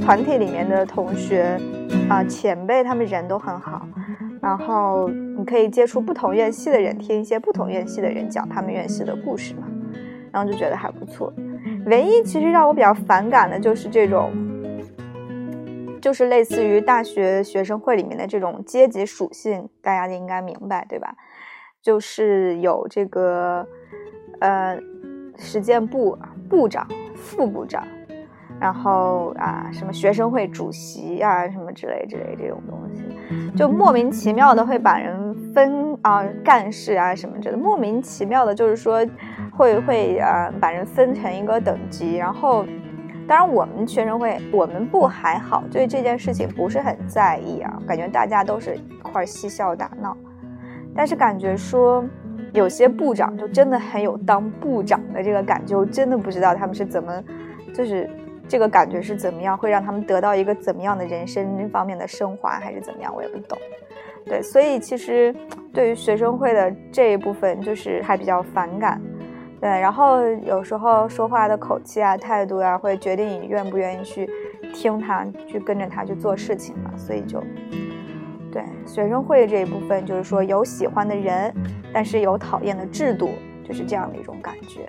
[0.00, 1.58] 团体里面的同学
[2.08, 3.86] 啊前辈，他们人都很好，
[4.42, 9.66] 然后你可以接触不同院系的人，听一些不同院系的人讲他们院系的故事嘛，
[10.32, 11.32] 然后就觉得还不错。
[11.86, 14.30] 唯一其实让我比较反感的就是这种。
[16.06, 21.12] 就是类似于大学学生会里面的这种阶级属性，大家就应该明白对吧？
[21.82, 23.66] 就是有这个
[24.38, 24.78] 呃
[25.36, 26.16] 实践部
[26.48, 27.84] 部长、副部长，
[28.60, 33.02] 然后啊什么学生会主席啊什么之类之类这种东西，
[33.56, 39.04] 就莫名其妙的会把人分啊干事啊什么之类的，莫名其妙的就是说
[39.56, 42.64] 会会啊把人分成一个等级，然后。
[43.28, 50.16] 当然，我们学生会我们部还好，对这件事情不是很在意啊，感觉大家都是一块嬉笑打闹。
[50.94, 52.04] 但是感觉说
[52.52, 57.22] 有些部长就真的很有当部长的这个感觉，我真的不知道他们是怎么，
[57.74, 58.08] 就是
[58.48, 63.58] 这个感觉是怎么样，会让他们得到一个怎么样的人生方面的升华，还是怎么样，我也不懂。
[64.24, 65.34] 对，所以其实
[65.72, 69.00] 对于学生会的这一部分，就是还比较反感。
[69.66, 74.30] 对，然后有时候说话的口气啊、态度啊，会决定你愿不愿意去
[74.72, 76.92] 听他，去跟着他去做事情嘛。
[76.96, 77.42] 所以就，
[78.52, 81.52] 对学生会这一部分，就是说有喜欢的人，
[81.92, 83.30] 但是有讨厌的制度，
[83.66, 84.88] 就是这样的一种感觉。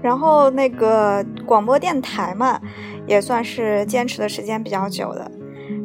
[0.00, 2.60] 然后那个广播电台嘛，
[3.08, 5.28] 也算是坚持的时间比较久的。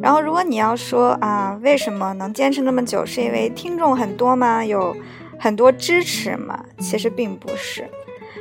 [0.00, 4.64] 然后如果你要说啊，为什么能坚持那么久，是因为听众很多吗？
[4.64, 4.94] 有
[5.38, 6.64] 很多支持嘛？
[6.78, 7.84] 其实并不是，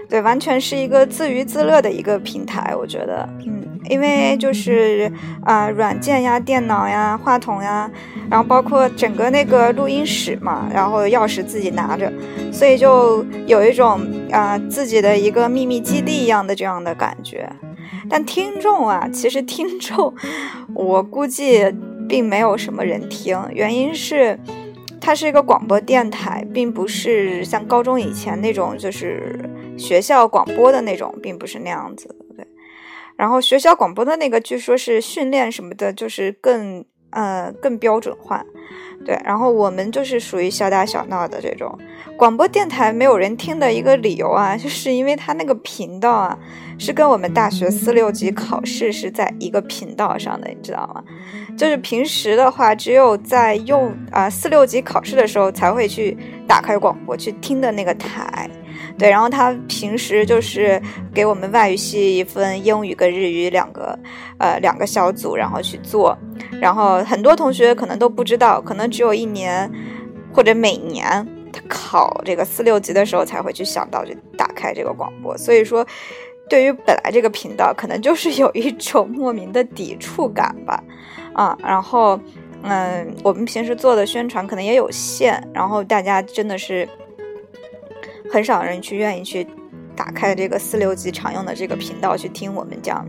[0.09, 2.75] 对，完全是一个自娱自乐的一个平台。
[2.75, 5.11] 我觉得，嗯，因为就是
[5.43, 7.89] 啊，软件呀、电脑呀、话筒呀，
[8.29, 12.11] 然后包括整个那个录音室嘛，然后钥匙自己拿着，
[12.51, 13.99] 所以就有一种
[14.31, 17.49] 啊自己的一个秘密基地一样的这样的感觉。
[18.09, 20.13] 但听众啊，其实听众，
[20.73, 21.73] 我估计
[22.07, 23.39] 并没有什么人听。
[23.51, 24.37] 原因是，
[25.05, 29.37] 它是一个广播电台，并不是像高中以前那种，就是
[29.77, 32.07] 学校广播的那种，并不是那样子。
[32.37, 32.47] 对。
[33.17, 38.45] 然后学校广播的那个，据说是训练什么的，就是更呃更标准化。
[39.05, 39.19] 对。
[39.23, 41.77] 然后我们就是属于小打小闹的这种
[42.17, 46.37] 广播电台，没有人听的一个理由啊， 就是因为它那个频道啊。
[46.79, 51.03] 是跟我们大学四六级考试是在一个频道上的，你知道吗？
[51.55, 58.49] 就是平时的话，只有在用啊四六级考试的时候才会去打开广播去听的那个台，
[58.97, 59.09] 对。
[59.09, 60.81] 然后他平时就是
[61.13, 63.97] 给我们外语系分英语跟日语两个
[64.37, 66.17] 呃两个小组，然后去做。
[66.61, 69.71] 然后很多同学可能都不知道，可能只有一年
[70.33, 71.05] 或者每年
[71.51, 75.85] 他考这个四六级的时候才会去想到去打开这个广播，所以说。
[76.49, 80.83] 对于本来这个频道，可能就是有一种莫名的抵触感吧，
[81.33, 82.19] 啊，然后，
[82.63, 86.87] 嗯，我们平时做的宣传可能也有限，然后大家真的是
[88.31, 89.47] 很少人去愿意去。
[89.95, 93.07] 打开这个四六级常用的这个频道去听我们讲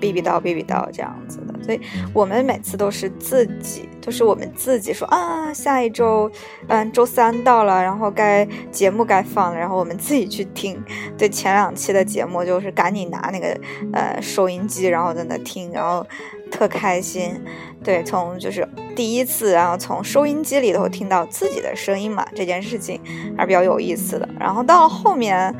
[0.00, 1.80] 哔哔叨哔哔叨这样子的，所以
[2.12, 6.28] 我们每次都是自己，都是我们自己说啊，下一周，
[6.66, 10.82] 嗯，周三到了，然后该节目该放了，然后我们自己去听。
[11.16, 13.56] 对，前两期的节目就是赶紧拿那个
[13.92, 16.04] 呃收音机，然后在那听，然后
[16.54, 17.40] 特开心。
[17.82, 23.00] 对，从就是第一次，然后从收音机里头听到自己的声音嘛，这件事情
[23.36, 24.28] 还是比较有意思的。
[24.38, 25.54] 然后到了后面。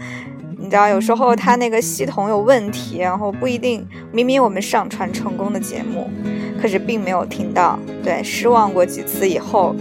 [0.56, 3.86] 你知道，有时候它那个系统有问题，然后不一定。
[4.10, 6.08] 明明我们上传成功的节目，
[6.58, 7.78] 可是并没有听到。
[8.02, 9.76] 对，失望过几次以后，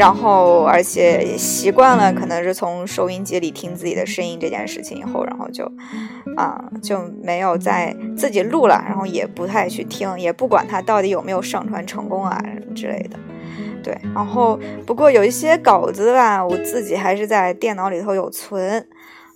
[0.00, 5.70] 然后而且也习惯了，可能是从收音机里听自己的声音这件事情以后，然后就
[6.38, 12.42] 啊就没有再自己录了，然后也不太去听，也不管它到底有没有上传成功啊
[12.74, 13.18] 之类的。
[13.82, 18.88] 对，然后不过有一些稿子吧，我自己还是在电脑里头有存，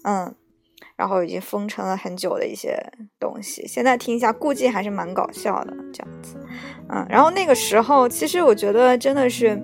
[0.04, 0.34] 嗯。
[0.96, 2.78] 然后已经封存了很久的一些
[3.18, 6.36] 东西，现在听一下，估计还是蛮搞笑的这样子，
[6.88, 9.60] 嗯，然后那个时候，其实我觉得真的是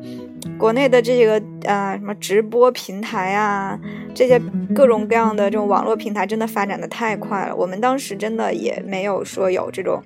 [0.59, 3.79] 国内的这个呃什么直播平台啊，
[4.15, 4.41] 这些
[4.75, 7.55] 各种各样的这种网络平台，真的发展的太快了。
[7.55, 10.03] 我们当时真的也没有说有这种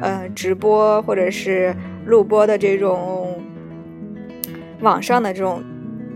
[0.00, 1.74] 呃直播或者是
[2.06, 3.40] 录播的这种
[4.80, 5.62] 网上的这种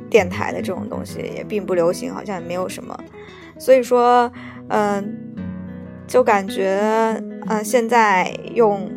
[0.09, 2.97] 电台的这种东西，也并不流行，好像也没有什么。
[3.59, 4.33] 所以说，
[4.69, 5.17] 嗯，
[6.07, 6.81] 就感觉，
[7.49, 8.91] 嗯，现在用，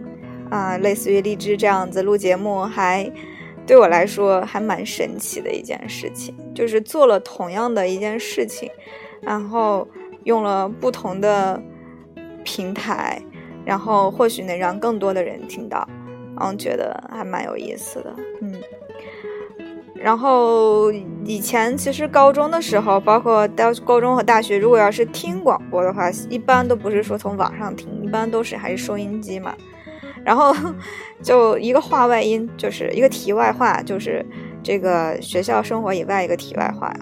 [0.50, 3.12] 啊，类似于荔枝这样子录节目，还
[3.68, 6.34] 对我来说还蛮神奇的一件事情。
[6.56, 8.68] 就是做了同样的一件事情，
[9.22, 9.88] 然后
[10.24, 11.62] 用了不同的
[12.44, 13.22] 平台，
[13.64, 15.88] 然后或许能让更多的人听到，
[16.40, 18.56] 嗯，觉得还蛮有意思的，嗯。
[20.00, 20.92] 然后
[21.26, 29.56] 以前其实高中的时候，包括到高中和大学，如果要是听广播的话，一般都不是说从网上听，一般都是还是收音机嘛。
[30.24, 30.56] 然后
[31.22, 34.26] 就一个话外音，就是一个题外话，就是
[34.62, 36.94] 这个学校生活以外一个题外话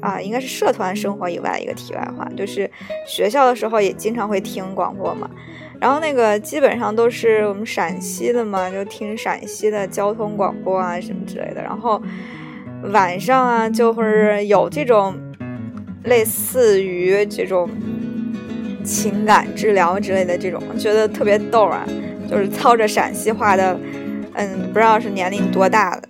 [0.00, 2.70] 啊，应该是社团生活以外一个题外话，就是
[3.06, 5.30] 学校的时候也经常会听广播嘛。
[5.80, 11.62] 然后那个基本上都是我们陕西的嘛，就听陕西的交通广播啊什么之类的。
[11.62, 12.02] 然后。
[12.92, 15.14] 晚上啊，就会有这种
[16.02, 17.70] 类似于这种
[18.82, 21.86] 情感治疗之类的这种，觉得特别逗啊。
[22.28, 23.78] 就是操着陕西话的，
[24.34, 26.08] 嗯，不知道是年龄多大的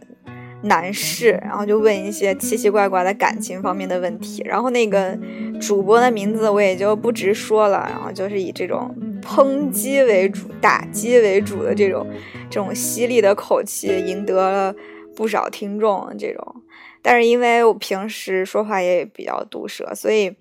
[0.63, 4.43] 男士，然后就问一些奇奇怪怪的感情方面的问题。
[4.45, 5.19] 然后那个
[5.61, 12.07] 主播的名字我也就不直说了，然后就是以这种抨击为主、打击为主的这种
[12.49, 14.75] 这种犀利的口气，赢得了
[15.17, 16.09] 不少听众。
[16.19, 16.63] 这种。
[17.05, 20.33] 但是因为我平时说话也比较毒舌，所以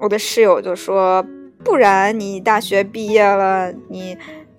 [0.00, 1.22] 我的室友就说
[1.62, 4.16] ：“不然你大学毕业了，你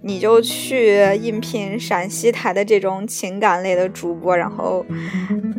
[0.07, 4.85] 你就去应聘陕西台的这种情感类的主播，然后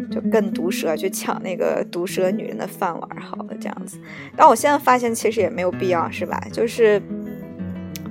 [0.08, 3.98] 就更毒舌去抢那个毒舌女人的饭碗，好了，这样子。
[4.36, 6.40] 但我现在发现其实也没有必要，是吧？
[6.52, 7.02] 就是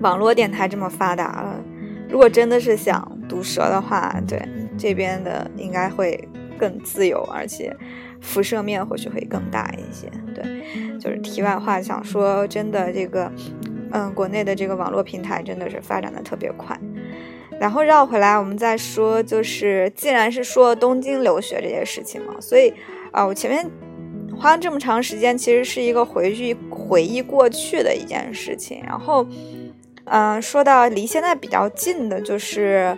[0.02, 1.64] 网络电台这么发达了，
[2.10, 4.46] 如果真的是想毒舌的话，对
[4.78, 6.22] 这边的应该会
[6.60, 7.74] 更自由，而且
[8.20, 10.12] 辐射面或许会更大一些。
[10.34, 13.32] 对，就是题外话，想说真的这个。
[13.96, 16.78] 嗯，国内的这个网络平台真的是发展的特别快。
[17.58, 22.74] 然后绕回来，我们再说，就是既然是说东京留学这件事情嘛，所以
[23.12, 23.66] 啊，我前面
[24.38, 28.84] 花了这么长时间，其实是一个回去回忆过去的一件事情。
[28.86, 29.26] 然后，
[30.04, 32.98] 嗯，说到离现在比较近的，就是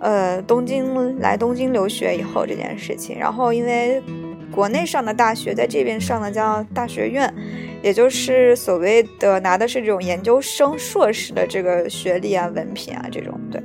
[0.00, 3.18] 呃，东京来东京留学以后这件事情。
[3.18, 4.02] 然后，因为
[4.58, 7.32] 国内上的大学，在这边上的叫大学院。
[7.80, 13.62] 也就是所谓的拿的是这种研究生、硕士的这个学历啊、文凭啊这种，对。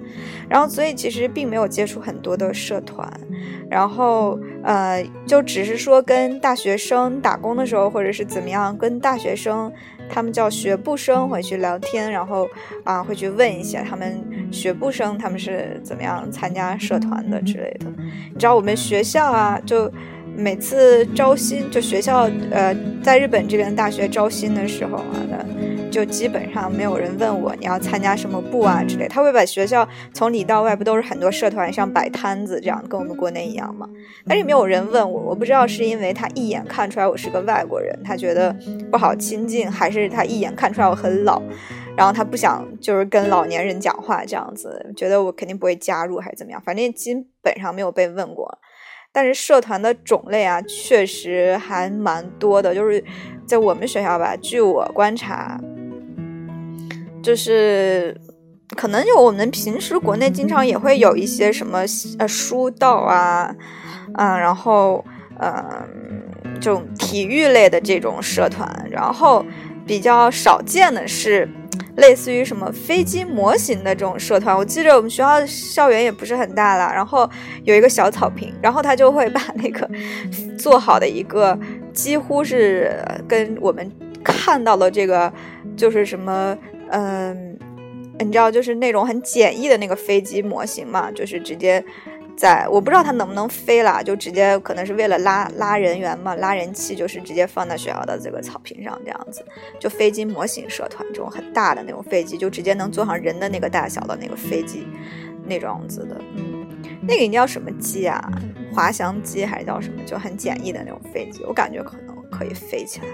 [0.48, 3.12] 然后，所以其实并没有接触很多的社团，
[3.68, 9.74] 然后呃，就只是说跟大学生打工的时候，或者是怎么样，跟大学生
[10.08, 12.48] 他们叫学部生回去聊天，然后
[12.84, 17.88] 啊会去问一下他们学部生他们是怎么样参加社团的之类的。
[18.32, 19.92] 你知道我们学校啊，就。
[20.36, 25.46] 每次招新，就学校呃，在日本这边大学招新的时候啊，
[25.92, 29.08] 就基本上没有人问我你要参加什么部啊之类。
[29.08, 33.88] 他会把学校从里到外不都是很多社团，像摆摊子这样，跟我们国内一样吗？
[34.28, 38.56] 但是没有人问我，我不知道是因为他一眼看出来我是个外国人，他觉得
[38.92, 41.42] 不好亲近，还是他一眼看出来我很老，
[41.96, 46.60] 然后他不想就是跟老年人讲话这样子，觉得我肯定不会加入还是怎么样？
[46.66, 48.58] 反正基本上没有被问过。
[49.14, 52.76] 但是社团的种类啊，确实还蛮多的。
[52.76, 53.02] 就是
[53.46, 55.58] 在我们学校吧，据我观察，
[57.22, 58.20] 就是
[58.76, 61.86] 可能有我们平时国内经常也会有一些什么
[62.18, 63.56] 呃书道啊，
[64.16, 65.06] 嗯，然后
[65.40, 65.54] 嗯
[66.60, 69.46] 这种体育类的这种社团，然后
[69.86, 71.48] 比较少见的是。
[71.98, 77.30] 类似于什么飞机模型的这种社团，我记得我们学校校园也不是很大了，然后
[77.64, 79.90] 有一个小草坪，然后他就会把那个
[80.58, 81.58] 做好的一个，
[81.94, 82.92] 几乎是
[83.28, 83.92] 跟我们
[84.24, 85.32] 看到的这个
[85.76, 86.58] 就是什么，
[86.90, 87.58] 嗯，
[88.20, 91.84] 你知道，就是那种很简易的那个飞机模型嘛，就是直接。
[92.36, 99.46] 在我不知道它能不能飞了，就直接可能是为了拉拉人员嘛，拉人气，就是直接放在学校的这个草坪上这样子。
[99.80, 104.88] 就飞机模型社团这种很大的那种飞机，就直接能坐上人的那个大小的那个飞机，
[105.46, 106.20] 那种子的。
[106.36, 106.68] 嗯，
[107.02, 108.20] 那个应该叫什么机啊？
[108.74, 110.02] 滑翔机还是叫什么？
[110.04, 113.06] 就很简易的那种飞机，我感觉可能可以飞起来。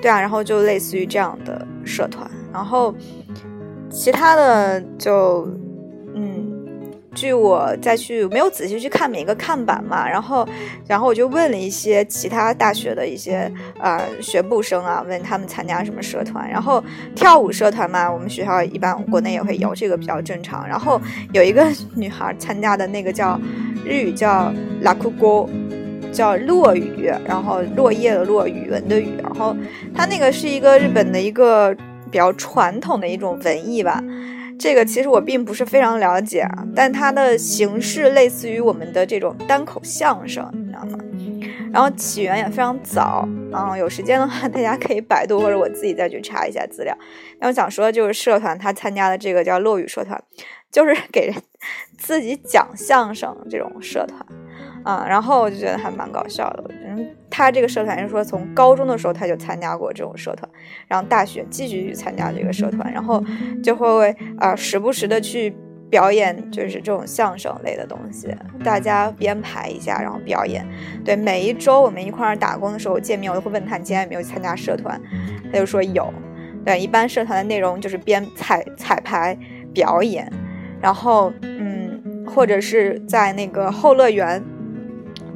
[0.00, 2.94] 对啊，然后就类似于这样的社团，然后
[3.90, 5.48] 其他的就。
[7.14, 10.46] 据我再去没有仔细去看每个看板嘛，然后，
[10.86, 13.50] 然后我就问了一些其他大学的一些
[13.80, 16.82] 呃学部生啊，问他们参加什么社团，然后
[17.14, 20.66] 跳舞社团嘛，我们学校一般国内也会有，这个比较正常。
[20.66, 21.00] 然后
[21.32, 23.40] 有一个 女孩参加的那个叫
[23.84, 25.48] 日语叫拉库锅，
[26.12, 29.56] 叫落语，然后落叶的落，语文的语，然后
[29.94, 31.74] 它那个是一个日本的一个
[32.10, 34.02] 比较传统的一种文艺吧。
[34.58, 40.98] 这个其实我并不是非常了解啊，但它的形式类似于我们的这种单口相声，你知道吗？
[41.72, 46.96] 然后起源也非常早，嗯，有时间的话大家可以百度或者我自己再去查一下资料。
[47.40, 50.22] 那我想说的就是社团他参加的这个叫落雨社团，
[50.70, 51.34] 就是给人
[51.98, 54.24] 自己讲相声这种社团。
[54.84, 56.64] 啊，然后我就觉得还蛮搞笑的。
[56.86, 60.48] 嗯，他这个社团是说从高中的时候他就参加过这种社团，
[60.86, 63.24] 然后大学继续去参加这个社团，然后
[63.62, 65.56] 就会啊时不时的去
[65.88, 68.28] 表演，就是这种相声类的东西，
[68.62, 70.64] 大家编排一下，然后表演。
[71.02, 75.00] 对，每一周我们一块儿打工的时候见面，我都会问他你今天有没有参加社团，
[75.50, 76.12] 他就说有。
[76.64, 79.34] 对，一般社团的内容就是编彩彩排
[79.72, 80.30] 表演，
[80.80, 84.42] 然后嗯，或者是在那个后乐园。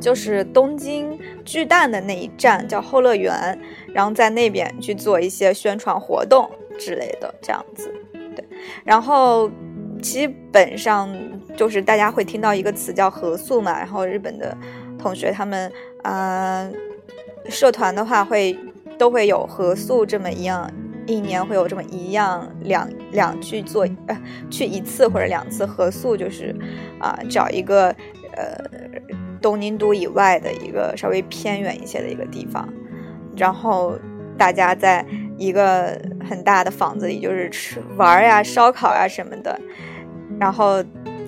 [0.00, 3.58] 就是东京巨蛋的那一站叫后乐园，
[3.92, 7.92] 然后在那边去做一些宣传活动之类的，这样子，
[8.34, 8.44] 对。
[8.84, 9.50] 然后
[10.00, 11.08] 基本上
[11.56, 14.56] 就是大家会听到一个词叫合宿嘛，然后日本的
[14.98, 15.70] 同学他们，
[16.04, 16.70] 呃，
[17.48, 18.56] 社团的话会
[18.96, 20.70] 都会有合宿这么一样，
[21.06, 24.16] 一年会有这么一样两两去做，呃，
[24.48, 26.54] 去一次或者两次合宿，就是
[27.00, 27.88] 啊找一个
[28.36, 28.56] 呃。
[29.40, 32.68] 东京都以外的一个稍微偏远一些的一个地方，
[33.36, 33.98] 然后
[34.36, 35.04] 大家在
[35.36, 39.58] 一个很大的房子里，就是吃玩呀、烧烤呀什么的。
[40.38, 40.82] 然后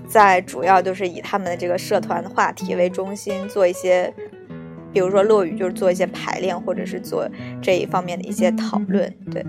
[0.07, 4.13] 在主要就是以他们的这个社团的话题为中心做一些，
[4.93, 7.29] 比如说落雨就是做一些排练，或者是做
[7.63, 9.45] 这一方面的一些讨论，对。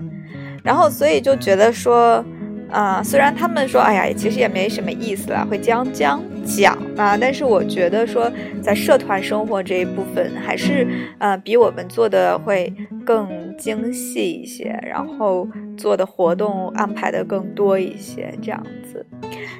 [0.62, 2.24] 然后所以就觉得说。
[2.72, 10.86] 啊，虽然他们说，哎呀，其实也没什么意思啦，会将将讲啊，但是我觉得说，在社团生活这一部分，还是
[11.18, 12.72] 呃比我们做的会
[13.04, 15.46] 更精细一些，然后
[15.76, 19.04] 做的活动安排的更多一些这样子。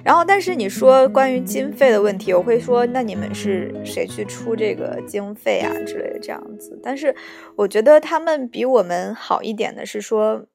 [0.03, 6.81] 然后，但是你说关于经费的问题，我会说，那你们是谁去出这个经费啊之类的这样子？
[6.83, 7.15] 但是
[7.57, 10.47] 我觉得他们比我们好一点的是说。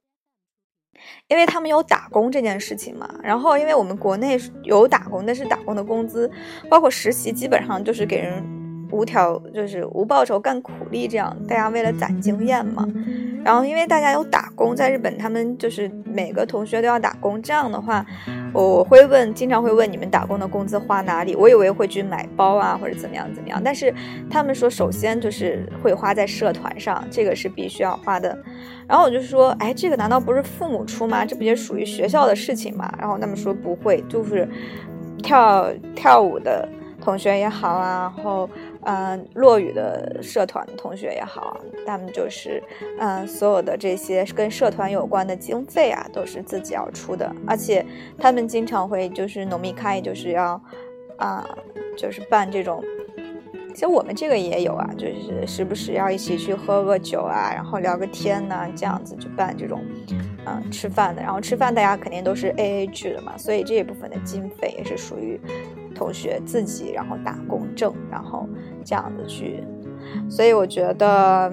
[1.28, 6.30] 因为他们有打工这件事情嘛，然后因为我们国内有打工，但是打工的工资，
[6.70, 8.44] 包括实习，基本上就是给人
[8.92, 12.88] 无条，就是无报酬干苦力这样，大家为了攒经验嘛。
[13.44, 18.06] 然后因为大家有打工，在日本他们就是每个同学都要打工，这样的话。
[18.54, 21.36] 我会问，经常会问你们打工的工资花哪里？
[21.36, 23.62] 我以为会去买包啊，或者怎么样怎么样。
[23.64, 23.94] 但是
[24.30, 28.36] 他们说，首先就是会花在社团上，这个是必须要花的。
[28.88, 31.24] 然后我就说，哎，这个难道不是父母出吗？
[31.24, 32.92] 这不也属于学校的事情吗？
[32.98, 34.48] 然后他们说不会，就是
[35.22, 36.68] 跳跳舞的
[37.00, 38.50] 同学也好啊，然后。
[38.90, 42.64] 嗯，落雨的社团同学也好，他们就是，
[43.00, 47.86] 嗯，所有的这些跟社团有关的经费啊，都是自己要出的，而且
[48.18, 50.62] 他们经常会就是农民开，就是要，
[51.18, 51.46] 啊，
[51.98, 52.82] 就是办这种，
[53.74, 59.84] 其实我们这个也有啊，就是时不时要一起去喝个酒啊，然后聊个天呐，这样子去办这种，
[60.46, 65.38] 嗯，吃饭的，然后吃饭大家肯定都是 A A 制的嘛，所以这一部分的经费也是属于。
[65.98, 68.48] 同学自己，然后打工挣，然后
[68.86, 69.64] 这样子去，
[70.30, 71.52] 所以我觉得，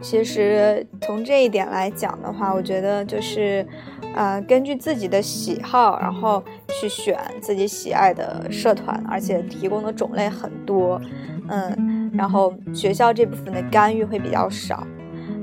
[0.00, 3.66] 其实从这一点来讲的话，我觉得就是，
[4.14, 11.00] 呃，根据自己的喜好，然后去选自己喜爱的社团，而且提供的种类很多，
[11.48, 14.86] 嗯，然后学校这部分的干预会比较少。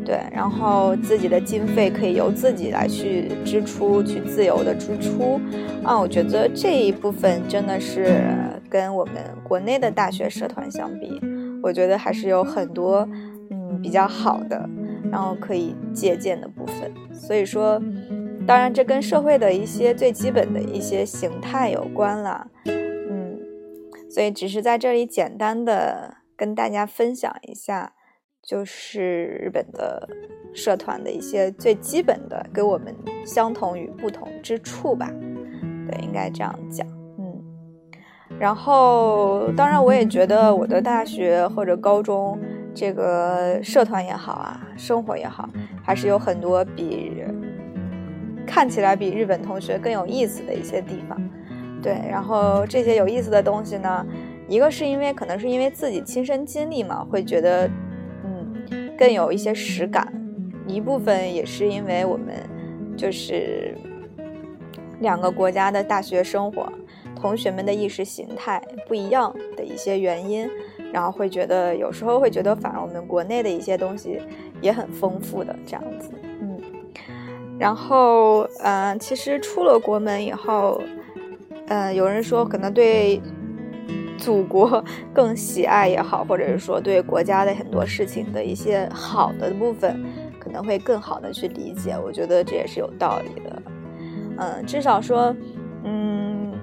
[0.05, 5.39] 对，然后自己的经费可以由自己来去支出，去自由的支出，
[5.83, 8.21] 啊，我觉得这一部分真的是
[8.69, 11.19] 跟我们国内的大学社团相比，
[11.63, 13.07] 我觉得还是有很多
[13.49, 14.69] 嗯比较好的，
[15.09, 16.91] 然后可以借鉴的部分。
[17.13, 17.81] 所以说，
[18.45, 23.39] 当然这跟社会的一些最基本的一些形态有关了，嗯，
[24.09, 27.93] 所以只是在这里简单的跟大家分享一下。
[28.43, 30.05] 就是日本的
[30.53, 32.93] 社团的一些最基本的，跟我们
[33.25, 35.09] 相同与不同之处吧。
[35.89, 36.85] 对，应该这样讲。
[37.17, 37.41] 嗯，
[38.37, 42.37] 然后当然我也觉得我的大学或者高中
[42.75, 45.49] 这个社团也好啊，生活也好，
[45.81, 47.23] 还是有很多比
[48.45, 51.17] 看起来比日本同学更有意思的一些地方。
[51.81, 54.05] 对，然后这些有意思的东西呢，
[54.49, 57.69] 一个是因为可能是因为自己亲身经历嘛，会觉得。
[58.97, 60.11] 更有一些实感，
[60.67, 62.35] 一部分也是因为我们
[62.95, 63.75] 就是
[64.99, 66.71] 两个国家的大学生活，
[67.15, 70.49] 同学们的意识形态不一样的一些原因，
[70.91, 74.21] 然后会觉得有时候会觉得，反而我们国内的一些东西
[74.61, 76.61] 也很丰富的这样子，嗯，
[77.59, 80.81] 然后嗯，其实出了国门以后，
[81.67, 83.21] 嗯，有人说可能对。
[84.24, 84.82] 祖国
[85.13, 90.01] 更喜爱也好，或者是说对国家的很多事情的一些好的部分，
[90.39, 91.93] 可能会更好的去理解。
[92.01, 93.61] 我觉得这也是有道理的。
[94.38, 95.36] 嗯，至少说，
[95.84, 96.53] 嗯，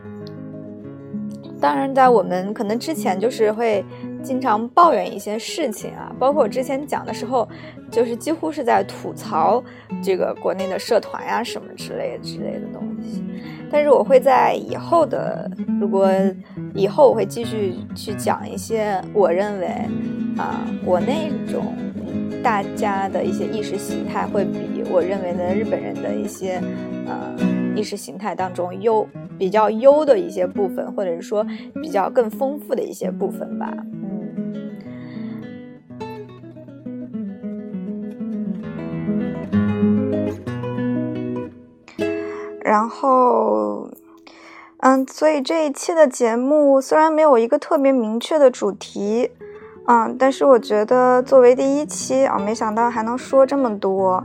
[1.61, 3.85] 当然在我们可能之前就是会
[4.23, 7.47] 经常抱怨一些事情啊，包括我之前讲的时候，
[7.91, 9.63] 就是几乎是在吐槽
[10.03, 13.23] 这个国内的社团呀什么之类之类的东西。
[13.71, 15.51] 但是我会在以后的，
[15.81, 16.11] 如果
[16.75, 19.67] 以后我会继续去讲一些我认为
[20.37, 21.75] 啊，国内种
[22.43, 26.61] 大家的一些意识形态会比我认为的日本人的一些
[27.07, 27.35] 呃
[27.77, 29.07] 意识形态当中优
[29.39, 31.47] 比较优的一些部分，或者是说
[31.83, 33.73] 比较更丰富的一些部分吧。
[42.71, 43.91] 然后，
[44.79, 49.29] 嗯，所以这一期的节目虽然没有一个特别明确的主题，
[49.89, 54.23] 嗯，但是我觉得作为第一期啊，没想到还能说这么多，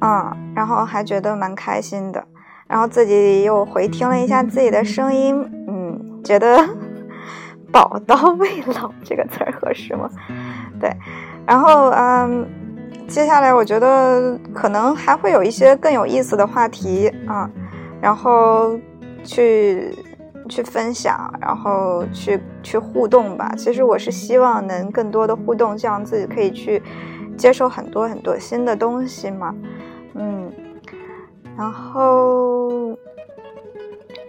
[0.00, 2.24] 嗯，然后还觉得蛮开心的，
[2.66, 6.58] 然后自己又回听了一下自己的声音，嗯，觉得
[7.70, 10.10] 宝刀未老这个词儿合适吗？
[10.80, 10.90] 对，
[11.46, 12.44] 然后嗯，
[13.06, 17.48] 接下来我觉得可能还会有一些更有意思的话题啊。
[18.00, 18.78] 然后，
[19.24, 19.94] 去
[20.48, 23.52] 去分享，然后去去互动吧。
[23.56, 26.82] 其实我是希望能更多的互动，这样自己可以去
[27.36, 29.54] 接受很多很多新的东西嘛。
[30.14, 30.50] 嗯，
[31.56, 32.96] 然后，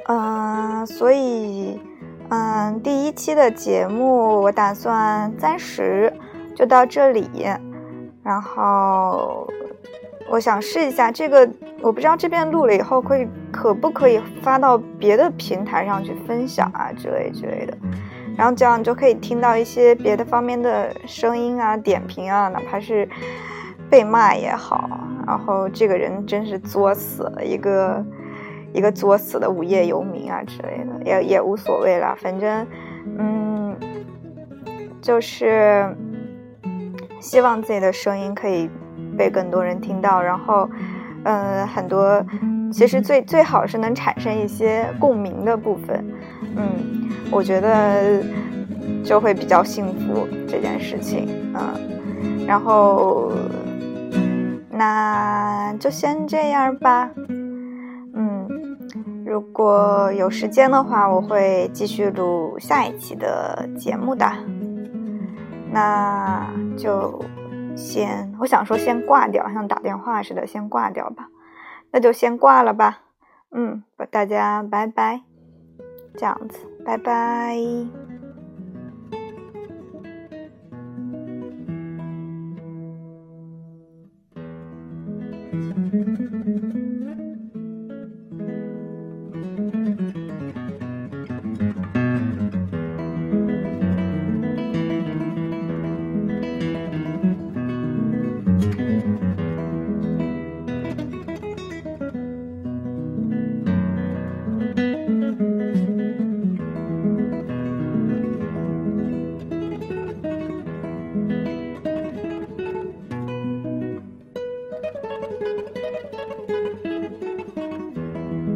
[0.07, 1.80] 嗯，所以，
[2.30, 6.11] 嗯，第一期的节目我打算暂时
[6.55, 7.30] 就到这里，
[8.24, 9.47] 然后
[10.30, 11.50] 我想试一下这个。
[11.82, 17.78] 我不知道这边录了以后可以可不可以发到别的平台上去分享啊之类之类的，
[18.36, 23.08] 然后这样就可以听到一些别的方面的声音啊、点评啊，哪怕是
[23.90, 24.90] 被骂也好。
[25.26, 28.06] 然后这个人真是作死了，一个
[28.74, 32.14] 一个作死的无业游民啊之类的，也也无所谓啦。
[32.20, 32.68] 反正，
[33.18, 33.74] 嗯，
[35.02, 35.96] 就是
[37.22, 38.70] 希望自己的声音可以
[39.20, 40.70] 被更多人听到，然后。
[41.26, 42.26] 嗯，很多，
[42.72, 46.01] 其实最最好是能产生一些共鸣的部分，
[46.55, 48.24] 嗯，我觉得
[49.03, 53.34] 就会比较幸福这件事情，嗯，然后
[54.72, 57.09] 那就先这样吧，
[58.13, 58.47] 嗯，
[59.26, 64.26] 如果有时间的话，我会继续录下一期的节目的，
[65.70, 66.47] 那
[66.78, 67.22] 就。
[67.80, 71.30] 先我想说先挂掉像打电话似的先挂掉吧。
[71.92, 73.00] 那就先挂了吧。
[73.52, 75.22] 嗯大家拜拜。
[76.16, 77.58] 这样子拜拜。